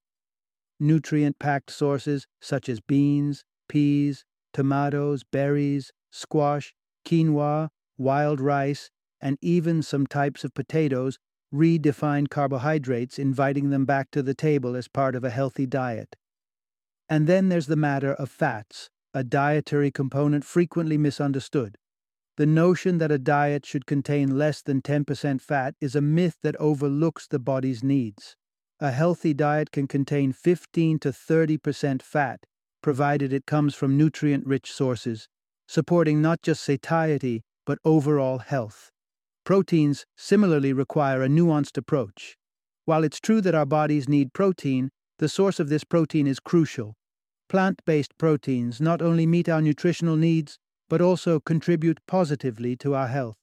Nutrient 0.79 1.39
packed 1.39 1.71
sources 1.71 2.27
such 2.41 2.69
as 2.69 2.81
beans, 2.81 3.43
peas, 3.69 4.25
tomatoes, 4.59 5.23
berries, 5.23 5.93
squash, 6.11 6.75
quinoa, 7.07 7.69
wild 7.97 8.41
rice, 8.41 8.91
and 9.21 9.39
even 9.41 9.83
some 9.83 10.05
types 10.05 10.43
of 10.43 10.53
potatoes 10.53 11.17
redefine 11.55 12.29
carbohydrates, 12.29 13.21
inviting 13.21 13.71
them 13.71 13.85
back 13.85 14.11
to 14.11 14.21
the 14.21 14.35
table 14.35 14.75
as 14.75 14.89
part 14.89 15.15
of 15.15 15.23
a 15.23 15.31
healthy 15.31 15.65
diet. 15.65 16.17
And 17.09 17.29
then 17.29 17.51
there's 17.51 17.69
the 17.69 17.77
matter 17.77 18.15
of 18.15 18.31
fats, 18.31 18.91
a 19.15 19.23
dietary 19.23 19.93
component 19.93 20.45
frequently 20.45 20.99
misunderstood. 20.99 21.79
The 22.37 22.45
notion 22.45 22.99
that 22.99 23.13
a 23.13 23.19
diet 23.19 23.65
should 23.65 23.87
contain 23.87 24.37
less 24.37 24.61
than 24.61 24.83
10% 24.83 25.41
fat 25.41 25.77
is 25.81 25.95
a 25.95 26.01
myth 26.01 26.39
that 26.43 26.57
overlooks 26.57 27.29
the 27.29 27.39
body's 27.39 27.85
needs. 27.85 28.35
A 28.81 28.91
healthy 28.91 29.35
diet 29.35 29.71
can 29.71 29.87
contain 29.87 30.33
15 30.33 30.99
to 30.99 31.11
30% 31.11 32.03
fat, 32.03 32.41
provided 32.83 33.33
it 33.33 33.47
comes 33.47 33.75
from 33.75 33.97
nutrient 33.97 34.47
rich 34.47 34.73
sources, 34.73 35.29
supporting 35.67 36.23
not 36.23 36.43
just 36.43 36.63
satiety, 36.63 37.43
but 37.67 37.79
overall 37.85 38.39
health. 38.39 38.91
Proteins 39.45 40.05
similarly 40.17 40.73
require 40.73 41.23
a 41.23 41.29
nuanced 41.29 41.77
approach. 41.77 42.37
While 42.85 43.05
it's 43.05 43.21
true 43.21 43.41
that 43.43 43.55
our 43.55 43.67
bodies 43.67 44.09
need 44.09 44.33
protein, 44.33 44.91
the 45.19 45.29
source 45.29 45.59
of 45.59 45.69
this 45.69 45.85
protein 45.85 46.27
is 46.27 46.41
crucial. 46.41 46.95
Plant 47.49 47.83
based 47.85 48.17
proteins 48.19 48.81
not 48.81 49.03
only 49.03 49.27
meet 49.27 49.49
our 49.49 49.61
nutritional 49.61 50.17
needs, 50.17 50.59
but 50.89 51.01
also 51.01 51.41
contribute 51.41 51.99
positively 52.07 52.77
to 52.77 52.95
our 52.95 53.09
health. 53.09 53.37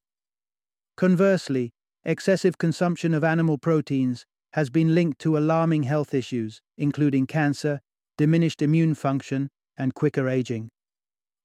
Conversely, 0.97 1.73
excessive 2.03 2.57
consumption 2.57 3.13
of 3.13 3.23
animal 3.23 3.57
proteins 3.57 4.25
has 4.53 4.69
been 4.69 4.95
linked 4.95 5.19
to 5.19 5.37
alarming 5.37 5.83
health 5.83 6.13
issues, 6.13 6.61
including 6.77 7.27
cancer, 7.27 7.81
diminished 8.17 8.61
immune 8.61 8.95
function, 8.95 9.49
and 9.77 9.93
quicker 9.93 10.27
aging. 10.29 10.69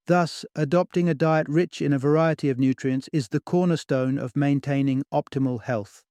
Thus, 0.06 0.44
adopting 0.54 1.08
a 1.08 1.14
diet 1.14 1.48
rich 1.48 1.80
in 1.80 1.92
a 1.92 1.98
variety 1.98 2.50
of 2.50 2.58
nutrients 2.58 3.08
is 3.12 3.28
the 3.28 3.40
cornerstone 3.40 4.18
of 4.18 4.36
maintaining 4.36 5.04
optimal 5.12 5.62
health. 5.62 6.02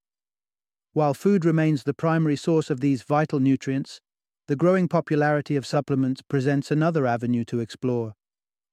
While 0.92 1.14
food 1.14 1.44
remains 1.44 1.84
the 1.84 1.94
primary 1.94 2.36
source 2.36 2.70
of 2.70 2.80
these 2.80 3.02
vital 3.02 3.40
nutrients, 3.40 4.00
the 4.48 4.56
growing 4.56 4.88
popularity 4.88 5.54
of 5.54 5.66
supplements 5.66 6.22
presents 6.22 6.70
another 6.70 7.06
avenue 7.06 7.44
to 7.44 7.60
explore, 7.60 8.14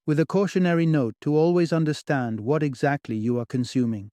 with 0.06 0.18
a 0.18 0.26
cautionary 0.26 0.86
note 0.86 1.14
to 1.20 1.36
always 1.36 1.72
understand 1.72 2.40
what 2.40 2.62
exactly 2.62 3.16
you 3.16 3.38
are 3.38 3.46
consuming. 3.46 4.10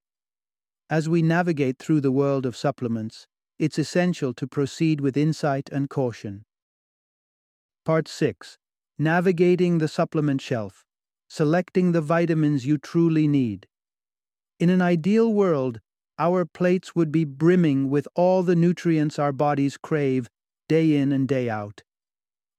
As 0.90 1.10
we 1.10 1.24
navigate 1.24 1.80
through 1.80 2.02
the 2.02 2.12
world 2.12 2.46
of 2.46 2.56
supplements, 2.56 3.26
it's 3.58 3.80
essential 3.80 4.34
to 4.34 4.46
proceed 4.46 5.02
with 5.02 5.18
insight 5.18 5.70
and 5.72 5.90
caution. 5.90 6.44
Part 7.86 8.08
6 8.08 8.58
Navigating 8.98 9.78
the 9.78 9.88
Supplement 9.88 10.42
Shelf 10.42 10.84
Selecting 11.30 11.92
the 11.92 12.02
Vitamins 12.02 12.66
You 12.66 12.80
Truly 12.80 13.28
Need. 13.28 13.68
In 14.60 14.72
an 14.72 14.82
ideal 14.82 15.32
world, 15.32 15.82
our 16.18 16.46
plates 16.46 16.96
would 16.96 17.12
be 17.12 17.26
brimming 17.26 17.92
with 17.92 18.08
all 18.16 18.42
the 18.42 18.56
nutrients 18.56 19.20
our 19.20 19.32
bodies 19.32 19.78
crave 19.78 20.32
day 20.68 20.96
in 20.96 21.12
and 21.12 21.28
day 21.28 21.48
out. 21.48 21.84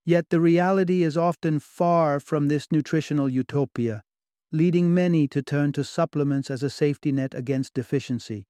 Yet 0.05 0.31
the 0.31 0.39
reality 0.39 1.03
is 1.03 1.17
often 1.17 1.59
far 1.59 2.21
from 2.21 2.47
this 2.47 2.69
nutritional 2.71 3.29
utopia, 3.29 4.05
leading 4.53 4.95
many 4.95 5.27
to 5.27 5.43
turn 5.43 5.73
to 5.73 5.83
supplements 5.83 6.53
as 6.53 6.63
a 6.63 6.71
safety 6.71 7.11
net 7.11 7.35
against 7.35 7.75
deficiency. 7.75 8.47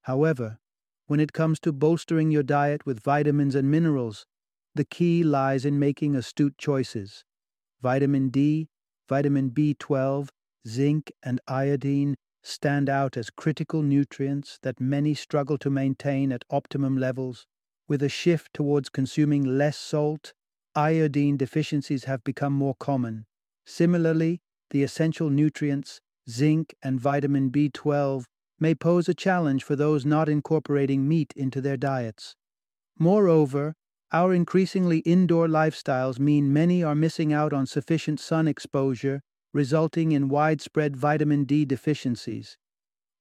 However, 0.00 0.58
when 1.06 1.20
it 1.20 1.32
comes 1.32 1.60
to 1.60 1.72
bolstering 1.72 2.32
your 2.32 2.42
diet 2.42 2.84
with 2.84 2.98
vitamins 2.98 3.54
and 3.54 3.70
minerals, 3.70 4.26
the 4.74 4.84
key 4.84 5.22
lies 5.22 5.64
in 5.64 5.78
making 5.78 6.16
astute 6.16 6.56
choices. 6.58 7.24
Vitamin 7.82 8.28
D, 8.28 8.68
vitamin 9.08 9.50
B12, 9.50 10.28
zinc, 10.66 11.12
and 11.22 11.40
iodine 11.46 12.16
stand 12.42 12.88
out 12.88 13.16
as 13.16 13.30
critical 13.30 13.82
nutrients 13.82 14.58
that 14.62 14.80
many 14.80 15.14
struggle 15.14 15.58
to 15.58 15.70
maintain 15.70 16.32
at 16.32 16.44
optimum 16.50 16.96
levels. 16.96 17.46
With 17.88 18.02
a 18.02 18.08
shift 18.08 18.54
towards 18.54 18.88
consuming 18.88 19.44
less 19.44 19.76
salt, 19.76 20.32
iodine 20.74 21.36
deficiencies 21.36 22.04
have 22.04 22.24
become 22.24 22.52
more 22.52 22.74
common. 22.78 23.26
Similarly, 23.66 24.40
the 24.70 24.82
essential 24.82 25.28
nutrients, 25.30 26.00
zinc 26.28 26.74
and 26.82 27.00
vitamin 27.00 27.50
B12, 27.50 28.24
may 28.58 28.74
pose 28.74 29.08
a 29.08 29.14
challenge 29.14 29.64
for 29.64 29.76
those 29.76 30.06
not 30.06 30.28
incorporating 30.28 31.06
meat 31.06 31.32
into 31.36 31.60
their 31.60 31.76
diets. 31.76 32.34
Moreover, 32.98 33.74
our 34.12 34.34
increasingly 34.34 34.98
indoor 34.98 35.46
lifestyles 35.48 36.18
mean 36.18 36.52
many 36.52 36.82
are 36.82 36.94
missing 36.94 37.32
out 37.32 37.52
on 37.52 37.66
sufficient 37.66 38.20
sun 38.20 38.46
exposure, 38.46 39.22
resulting 39.54 40.12
in 40.12 40.28
widespread 40.28 40.96
vitamin 40.96 41.44
D 41.44 41.64
deficiencies. 41.64 42.58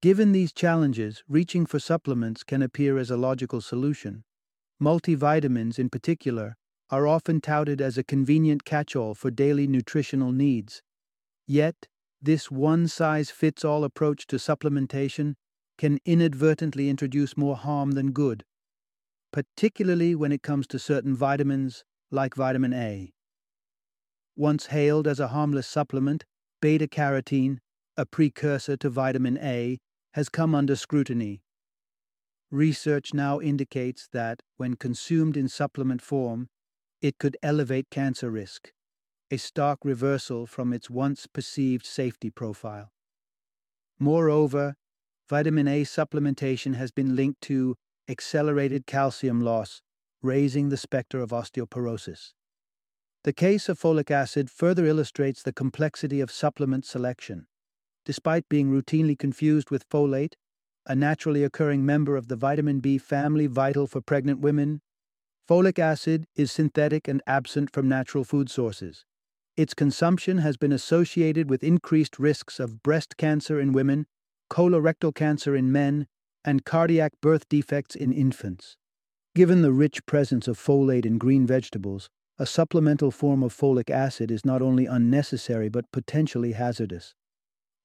Given 0.02 0.32
these 0.32 0.52
challenges, 0.52 1.24
reaching 1.30 1.66
for 1.66 1.80
supplements 1.80 2.44
can 2.44 2.62
appear 2.62 2.98
as 2.98 3.10
a 3.10 3.18
logical 3.18 3.62
solution. 3.62 4.24
Multivitamins, 4.82 5.80
in 5.80 5.90
particular, 5.90 6.56
are 6.90 7.08
often 7.08 7.40
touted 7.40 7.80
as 7.80 7.98
a 7.98 8.04
convenient 8.04 8.66
catch 8.66 8.96
all 8.96 9.14
for 9.14 9.32
daily 9.32 9.68
nutritional 9.68 10.32
needs. 10.32 10.82
Yet, 11.48 11.88
this 12.22 12.51
one 12.51 12.88
size 12.88 13.30
fits 13.30 13.64
all 13.64 13.84
approach 13.84 14.27
to 14.27 14.36
supplementation 14.36 15.36
can 15.77 16.00
inadvertently 16.06 16.90
introduce 16.90 17.38
more 17.38 17.56
harm 17.56 17.92
than 17.92 18.12
good, 18.12 18.44
particularly 19.31 20.15
when 20.15 20.31
it 20.31 20.41
comes 20.41 20.67
to 20.67 20.79
certain 20.79 21.15
vitamins 21.15 21.83
like 22.09 22.35
vitamin 22.35 22.74
A. 22.74 23.13
Once 24.35 24.67
hailed 24.67 25.07
as 25.07 25.20
a 25.20 25.29
harmless 25.29 25.67
supplement, 25.67 26.25
beta 26.61 26.87
carotene, 26.87 27.59
a 27.98 28.05
precursor 28.05 28.77
to 28.77 28.89
vitamin 28.89 29.37
A, 29.37 29.77
has 30.13 30.29
come 30.29 30.53
under 30.55 30.75
scrutiny. 30.75 31.41
Research 32.50 33.13
now 33.13 33.39
indicates 33.39 34.09
that, 34.11 34.41
when 34.57 34.75
consumed 34.75 35.37
in 35.37 35.48
supplement 35.48 36.01
form, 36.01 36.50
it 37.01 37.17
could 37.17 37.37
elevate 37.41 37.89
cancer 37.89 38.29
risk 38.29 38.72
a 39.31 39.37
stark 39.37 39.79
reversal 39.85 40.46
from 40.46 40.74
its 40.74 40.89
once 40.89 41.25
perceived 41.25 41.85
safety 41.85 42.29
profile. 42.29 42.91
Moreover, 43.98 44.75
vitamin 45.29 45.70
A 45.70 45.83
supplementation 45.83 46.75
has 46.75 46.91
been 46.91 47.15
linked 47.15 47.39
to 47.44 47.77
accelerated 48.12 48.86
calcium 48.86 49.42
loss, 49.42 49.82
raising 50.22 50.70
the 50.70 50.78
specter 50.78 51.20
of 51.20 51.30
osteoporosis. 51.30 52.34
The 53.24 53.34
case 53.34 53.70
of 53.70 53.80
folic 53.80 54.12
acid 54.12 54.50
further 54.50 54.86
illustrates 54.86 55.42
the 55.42 55.54
complexity 55.54 56.22
of 56.22 56.30
supplement 56.30 56.86
selection. 56.86 57.48
Despite 58.06 58.50
being 58.50 58.72
routinely 58.72 59.18
confused 59.18 59.70
with 59.70 59.88
folate, 59.90 60.34
a 60.86 60.96
naturally 60.96 61.44
occurring 61.44 61.86
member 61.86 62.16
of 62.18 62.28
the 62.28 62.36
vitamin 62.36 62.80
B 62.80 62.98
family 62.98 63.48
vital 63.48 63.88
for 63.88 64.02
pregnant 64.02 64.40
women, 64.40 64.82
folic 65.48 65.78
acid 65.78 66.26
is 66.36 66.52
synthetic 66.52 67.08
and 67.08 67.22
absent 67.28 67.72
from 67.72 67.88
natural 67.88 68.24
food 68.24 68.50
sources. 68.50 69.06
Its 69.56 69.74
consumption 69.74 70.40
has 70.40 70.58
been 70.58 70.72
associated 70.72 71.50
with 71.50 71.64
increased 71.64 72.18
risks 72.18 72.60
of 72.60 72.82
breast 72.82 73.18
cancer 73.18 73.60
in 73.60 73.74
women, 73.74 74.08
colorectal 74.50 75.14
cancer 75.14 75.56
in 75.56 75.72
men, 75.72 76.08
and 76.44 76.66
cardiac 76.66 77.14
birth 77.22 77.48
defects 77.50 77.96
in 77.96 78.12
infants. 78.12 78.75
Given 79.34 79.62
the 79.62 79.72
rich 79.72 80.06
presence 80.06 80.48
of 80.48 80.58
folate 80.58 81.06
in 81.06 81.18
green 81.18 81.46
vegetables, 81.48 82.10
a 82.38 82.46
supplemental 82.46 83.12
form 83.12 83.44
of 83.44 83.56
folic 83.56 83.90
acid 83.90 84.32
is 84.32 84.44
not 84.44 84.62
only 84.62 84.86
unnecessary 84.86 85.70
but 85.70 85.92
potentially 85.92 86.54
hazardous. 86.54 87.14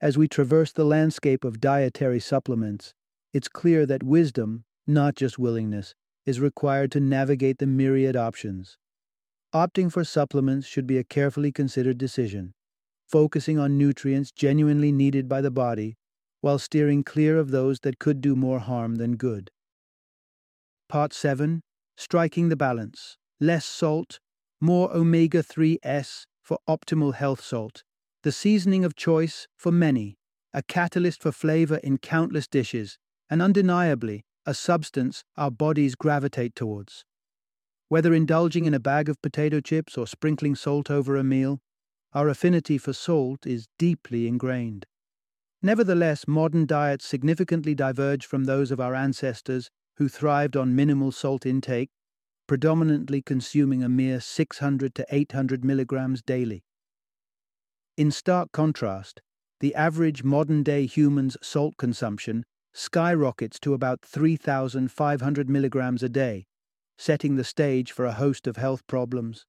As 0.01 0.19
we 0.19 0.29
traverse 0.29 0.73
the 0.73 0.85
landscape 0.85 1.45
of 1.45 1.61
dietary 1.61 2.21
supplements, 2.21 2.95
it's 3.33 3.49
clear 3.49 3.87
that 3.87 4.03
wisdom, 4.03 4.65
not 4.87 5.15
just 5.15 5.39
willingness, 5.39 5.95
is 6.25 6.41
required 6.41 6.91
to 6.93 7.01
navigate 7.01 7.59
the 7.59 7.67
myriad 7.67 8.17
options. 8.17 8.79
Opting 9.55 9.93
for 9.93 10.05
supplements 10.05 10.67
should 10.67 10.87
be 10.87 10.99
a 10.99 11.05
carefully 11.05 11.53
considered 11.53 11.99
decision, 11.99 12.55
focusing 13.07 13.59
on 13.59 13.79
nutrients 13.79 14.33
genuinely 14.33 14.91
needed 14.91 15.29
by 15.29 15.41
the 15.41 15.51
body 15.51 15.97
while 16.41 16.59
steering 16.59 17.03
clear 17.03 17.39
of 17.39 17.51
those 17.51 17.81
that 17.81 17.99
could 17.99 18.21
do 18.21 18.37
more 18.37 18.59
harm 18.59 18.97
than 18.97 19.17
good. 19.17 19.51
Part 20.89 21.13
7 21.13 21.63
Striking 21.97 22.49
the 22.49 22.57
Balance 22.57 23.17
Less 23.41 23.65
salt, 23.65 24.21
more 24.61 24.95
omega 24.95 25.43
3S 25.43 26.27
for 26.43 26.59
optimal 26.69 27.15
health 27.15 27.43
salt, 27.43 27.83
the 28.23 28.33
seasoning 28.33 28.85
of 28.85 28.97
choice 28.97 29.47
for 29.57 29.73
many, 29.73 30.17
a 30.55 30.63
catalyst 30.63 31.23
for 31.23 31.33
flavor 31.33 31.77
in 31.77 31.99
countless 31.99 32.47
dishes, 32.47 32.99
and 33.29 33.43
undeniably 33.43 34.25
a 34.47 34.55
substance 34.55 35.25
our 35.37 35.51
bodies 35.51 35.95
gravitate 35.95 36.55
towards. 36.55 37.05
Whether 37.89 38.15
indulging 38.15 38.65
in 38.65 38.75
a 38.75 38.81
bag 38.81 39.09
of 39.09 39.21
potato 39.21 39.61
chips 39.61 39.99
or 39.99 40.07
sprinkling 40.07 40.55
salt 40.55 40.91
over 40.91 41.17
a 41.17 41.25
meal, 41.25 41.61
our 42.13 42.29
affinity 42.29 42.79
for 42.79 42.93
salt 42.93 43.47
is 43.47 43.69
deeply 43.79 44.27
ingrained. 44.27 44.87
Nevertheless, 45.67 46.29
modern 46.29 46.65
diets 46.65 47.05
significantly 47.05 47.75
diverge 47.75 48.25
from 48.25 48.45
those 48.45 48.71
of 48.71 48.79
our 48.79 48.95
ancestors 48.95 49.69
who 49.97 50.09
thrived 50.09 50.57
on 50.57 50.77
minimal 50.77 51.11
salt 51.11 51.45
intake, 51.45 51.91
predominantly 52.47 53.21
consuming 53.21 53.83
a 53.83 53.89
mere 53.89 54.21
600 54.21 54.95
to 54.95 55.05
800 55.11 55.65
milligrams 55.65 56.23
daily. 56.23 56.63
In 57.97 58.13
stark 58.13 58.53
contrast, 58.53 59.21
the 59.59 59.75
average 59.75 60.23
modern 60.23 60.63
day 60.63 60.87
human's 60.87 61.37
salt 61.43 61.75
consumption 61.79 62.45
skyrockets 62.73 63.59
to 63.59 63.75
about 63.75 64.03
3,500 64.03 65.51
milligrams 65.51 66.05
a 66.05 66.09
day, 66.09 66.47
setting 66.97 67.35
the 67.35 67.43
stage 67.43 67.91
for 67.91 68.05
a 68.05 68.13
host 68.13 68.47
of 68.47 68.57
health 68.57 68.87
problems. 68.87 69.45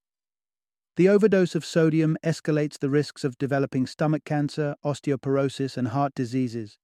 The 0.98 1.10
overdose 1.10 1.54
of 1.54 1.64
sodium 1.64 2.18
escalates 2.24 2.80
the 2.80 2.90
risks 2.90 3.24
of 3.24 3.38
developing 3.38 3.86
stomach 3.86 4.26
cancer, 4.26 4.76
osteoporosis, 4.84 5.78
and 5.78 5.90
heart 5.90 6.16
diseases. 6.16 6.80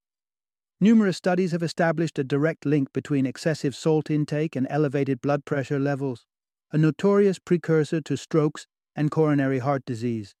Numerous 0.80 1.16
studies 1.16 1.50
have 1.50 1.64
established 1.64 2.16
a 2.20 2.22
direct 2.22 2.64
link 2.64 2.92
between 2.92 3.26
excessive 3.26 3.74
salt 3.74 4.12
intake 4.12 4.54
and 4.54 4.68
elevated 4.70 5.20
blood 5.20 5.44
pressure 5.44 5.80
levels, 5.80 6.26
a 6.70 6.78
notorious 6.78 7.40
precursor 7.40 8.00
to 8.02 8.16
strokes 8.16 8.68
and 8.94 9.10
coronary 9.10 9.58
heart 9.58 9.84
disease. 9.84 10.36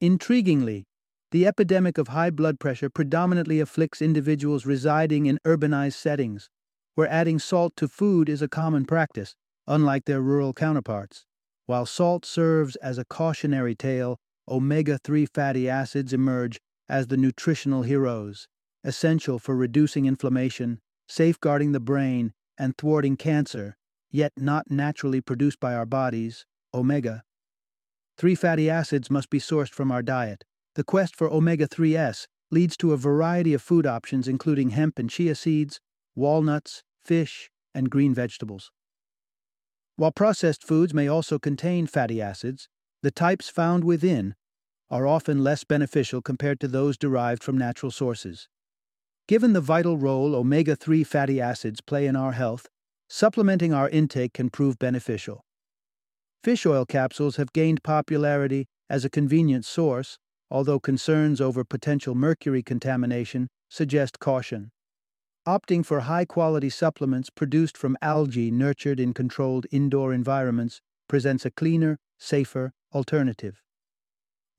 Intriguingly, 0.00 0.84
The 1.32 1.48
epidemic 1.48 1.98
of 1.98 2.08
high 2.08 2.30
blood 2.30 2.60
pressure 2.60 2.88
predominantly 2.88 3.58
afflicts 3.58 4.00
individuals 4.00 4.66
residing 4.66 5.26
in 5.26 5.40
urbanized 5.44 5.94
settings, 5.94 6.48
where 6.94 7.10
adding 7.10 7.40
salt 7.40 7.74
to 7.78 7.88
food 7.88 8.28
is 8.28 8.40
a 8.40 8.48
common 8.48 8.84
practice, 8.84 9.34
unlike 9.66 10.04
their 10.04 10.20
rural 10.20 10.52
counterparts. 10.52 11.26
While 11.66 11.86
salt 11.86 12.24
serves 12.24 12.76
as 12.76 12.96
a 12.96 13.04
cautionary 13.04 13.74
tale, 13.74 14.18
omega 14.48 14.98
3 15.02 15.26
fatty 15.26 15.68
acids 15.68 16.12
emerge 16.12 16.60
as 16.88 17.08
the 17.08 17.16
nutritional 17.16 17.82
heroes, 17.82 18.46
essential 18.84 19.40
for 19.40 19.56
reducing 19.56 20.06
inflammation, 20.06 20.78
safeguarding 21.08 21.72
the 21.72 21.80
brain, 21.80 22.32
and 22.56 22.76
thwarting 22.78 23.16
cancer, 23.16 23.76
yet 24.12 24.32
not 24.36 24.70
naturally 24.70 25.20
produced 25.20 25.58
by 25.58 25.74
our 25.74 25.86
bodies. 25.86 26.46
Omega 26.72 27.24
3 28.16 28.36
fatty 28.36 28.70
acids 28.70 29.10
must 29.10 29.28
be 29.28 29.40
sourced 29.40 29.72
from 29.72 29.90
our 29.90 30.02
diet. 30.02 30.44
The 30.76 30.84
quest 30.84 31.16
for 31.16 31.28
omega 31.28 31.66
3s 31.66 32.26
leads 32.50 32.76
to 32.76 32.92
a 32.92 32.96
variety 32.96 33.54
of 33.54 33.62
food 33.62 33.86
options, 33.86 34.28
including 34.28 34.70
hemp 34.70 35.00
and 35.00 35.10
chia 35.10 35.34
seeds, 35.34 35.80
walnuts, 36.14 36.84
fish, 37.04 37.50
and 37.74 37.90
green 37.90 38.14
vegetables. 38.14 38.70
While 39.96 40.12
processed 40.12 40.62
foods 40.62 40.92
may 40.92 41.08
also 41.08 41.38
contain 41.38 41.86
fatty 41.86 42.20
acids, 42.20 42.68
the 43.02 43.10
types 43.10 43.48
found 43.48 43.82
within 43.82 44.34
are 44.90 45.06
often 45.06 45.42
less 45.42 45.64
beneficial 45.64 46.20
compared 46.20 46.60
to 46.60 46.68
those 46.68 46.98
derived 46.98 47.42
from 47.42 47.56
natural 47.56 47.90
sources. 47.90 48.48
Given 49.26 49.54
the 49.54 49.60
vital 49.60 49.96
role 49.96 50.34
omega 50.34 50.76
3 50.76 51.02
fatty 51.02 51.40
acids 51.40 51.80
play 51.80 52.06
in 52.06 52.14
our 52.14 52.32
health, 52.32 52.68
supplementing 53.08 53.72
our 53.72 53.88
intake 53.88 54.34
can 54.34 54.50
prove 54.50 54.78
beneficial. 54.78 55.40
Fish 56.44 56.66
oil 56.66 56.84
capsules 56.84 57.36
have 57.36 57.52
gained 57.52 57.82
popularity 57.82 58.66
as 58.90 59.04
a 59.04 59.10
convenient 59.10 59.64
source, 59.64 60.18
although 60.50 60.78
concerns 60.78 61.40
over 61.40 61.64
potential 61.64 62.14
mercury 62.14 62.62
contamination 62.62 63.48
suggest 63.68 64.20
caution. 64.20 64.70
Opting 65.46 65.86
for 65.86 66.00
high 66.00 66.24
quality 66.24 66.68
supplements 66.68 67.30
produced 67.30 67.78
from 67.78 67.96
algae 68.02 68.50
nurtured 68.50 68.98
in 68.98 69.14
controlled 69.14 69.64
indoor 69.70 70.12
environments 70.12 70.80
presents 71.06 71.46
a 71.46 71.52
cleaner, 71.52 72.00
safer 72.18 72.72
alternative. 72.92 73.62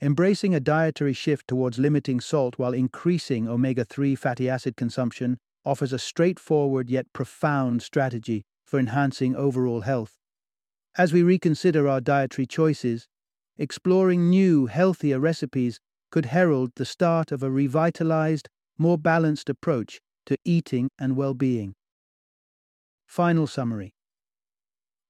Embracing 0.02 0.56
a 0.56 0.62
dietary 0.62 1.12
shift 1.12 1.46
towards 1.46 1.78
limiting 1.78 2.22
salt 2.22 2.58
while 2.58 2.74
increasing 2.74 3.50
omega 3.50 3.84
3 3.84 4.16
fatty 4.16 4.48
acid 4.48 4.78
consumption 4.78 5.38
offers 5.66 5.92
a 5.92 6.00
straightforward 6.00 6.90
yet 6.90 7.12
profound 7.12 7.82
strategy 7.82 8.46
for 8.64 8.80
enhancing 8.80 9.36
overall 9.36 9.82
health. 9.82 10.18
As 10.98 11.12
we 11.12 11.22
reconsider 11.22 11.90
our 11.90 12.00
dietary 12.00 12.46
choices, 12.46 13.10
exploring 13.58 14.30
new, 14.30 14.68
healthier 14.68 15.20
recipes 15.20 15.82
could 16.12 16.28
herald 16.28 16.72
the 16.78 16.86
start 16.86 17.34
of 17.34 17.44
a 17.44 17.52
revitalized, 17.52 18.48
more 18.78 18.98
balanced 18.98 19.50
approach 19.50 20.00
to 20.28 20.38
eating 20.46 20.90
and 21.00 21.18
well 21.18 21.34
being. 21.34 21.74
Final 23.08 23.48
summary 23.48 23.94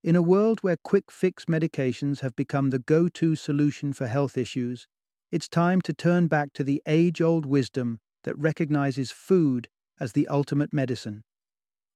In 0.02 0.16
a 0.16 0.22
world 0.22 0.60
where 0.60 0.76
quick 0.82 1.10
fix 1.10 1.44
medications 1.44 2.20
have 2.20 2.34
become 2.34 2.70
the 2.70 2.78
go 2.78 3.08
to 3.08 3.36
solution 3.36 3.92
for 3.92 4.06
health 4.06 4.38
issues, 4.38 4.86
it's 5.30 5.48
time 5.48 5.80
to 5.82 5.92
turn 5.92 6.26
back 6.26 6.52
to 6.54 6.64
the 6.64 6.82
age 6.86 7.20
old 7.20 7.44
wisdom 7.44 7.98
that 8.24 8.38
recognizes 8.38 9.10
food 9.10 9.68
as 10.00 10.12
the 10.12 10.26
ultimate 10.28 10.72
medicine. 10.72 11.22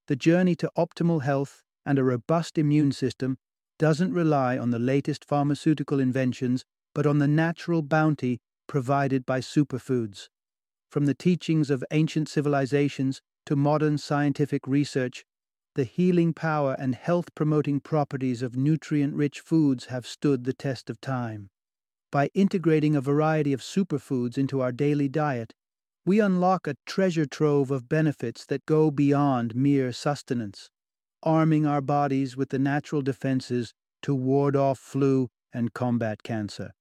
The 0.09 0.17
journey 0.17 0.55
to 0.57 0.71
optimal 0.77 1.23
health 1.23 1.63
and 1.87 1.99
a 1.99 2.05
robust 2.05 2.59
immune 2.59 2.93
system 2.93 3.39
doesn't 3.79 4.13
rely 4.13 4.59
on 4.59 4.71
the 4.71 4.79
latest 4.79 5.25
pharmaceutical 5.25 5.99
inventions, 5.99 6.65
but 6.95 7.07
on 7.07 7.19
the 7.19 7.29
natural 7.29 7.83
bounty 7.83 8.41
provided 8.67 9.25
by 9.25 9.41
superfoods. 9.41 10.29
From 10.93 11.07
the 11.07 11.15
teachings 11.15 11.71
of 11.71 11.83
ancient 11.91 12.29
civilizations 12.29 13.23
to 13.47 13.57
modern 13.57 13.97
scientific 13.97 14.69
research, 14.69 15.25
the 15.75 15.85
healing 15.85 16.35
power 16.35 16.77
and 16.79 16.95
health 16.95 17.35
promoting 17.35 17.81
properties 17.81 18.43
of 18.43 18.59
nutrient 18.59 19.15
rich 19.15 19.41
foods 19.41 19.87
have 19.87 20.07
stood 20.07 20.45
the 20.45 20.53
test 20.53 20.91
of 20.91 21.01
time. 21.01 21.49
By 22.11 22.29
integrating 22.35 22.95
a 22.95 23.01
variety 23.01 23.55
of 23.55 23.63
superfoods 23.63 24.37
into 24.37 24.61
our 24.61 24.71
daily 24.71 25.09
diet, 25.09 25.55
we 26.05 26.21
unlock 26.21 26.67
a 26.67 26.77
treasure 26.85 27.25
trove 27.25 27.71
of 27.71 27.89
benefits 27.89 28.45
that 28.45 28.67
go 28.67 28.91
beyond 28.91 29.57
mere 29.57 29.93
sustenance, 29.93 30.69
arming 31.23 31.65
our 31.65 31.81
bodies 31.81 32.37
with 32.37 32.51
the 32.51 32.59
natural 32.59 33.01
defenses 33.01 33.73
to 34.03 34.15
ward 34.15 34.55
off 34.55 34.79
flu 34.79 35.31
and 35.55 35.73
combat 35.73 36.23
cancer. 36.23 36.73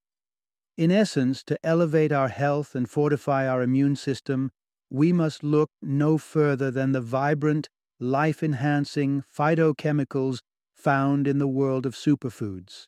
In 0.77 0.89
essence, 0.89 1.43
to 1.43 1.59
elevate 1.63 2.11
our 2.11 2.29
health 2.29 2.75
and 2.75 2.89
fortify 2.89 3.47
our 3.47 3.61
immune 3.61 3.97
system, 3.97 4.51
we 4.89 5.11
must 5.11 5.43
look 5.43 5.69
no 5.81 6.17
further 6.17 6.71
than 6.71 6.93
the 6.93 7.01
vibrant, 7.01 7.67
life 7.99 8.41
enhancing 8.41 9.23
phytochemicals 9.37 10.39
found 10.73 11.27
in 11.27 11.39
the 11.39 11.47
world 11.47 11.85
of 11.85 11.93
superfoods. 11.93 12.87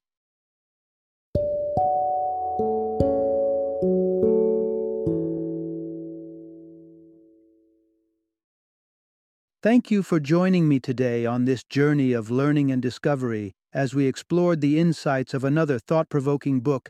Thank 9.62 9.92
you 9.92 10.04
for 10.04 10.20
joining 10.20 10.68
me 10.68 10.80
today 10.80 11.26
on 11.26 11.46
this 11.46 11.64
journey 11.64 12.12
of 12.12 12.30
learning 12.30 12.72
and 12.72 12.82
discovery 12.82 13.54
as 13.72 13.94
we 13.94 14.08
explored 14.08 14.60
the 14.60 14.78
insights 14.80 15.34
of 15.34 15.44
another 15.44 15.80
thought 15.80 16.10
provoking 16.10 16.60
book 16.60 16.90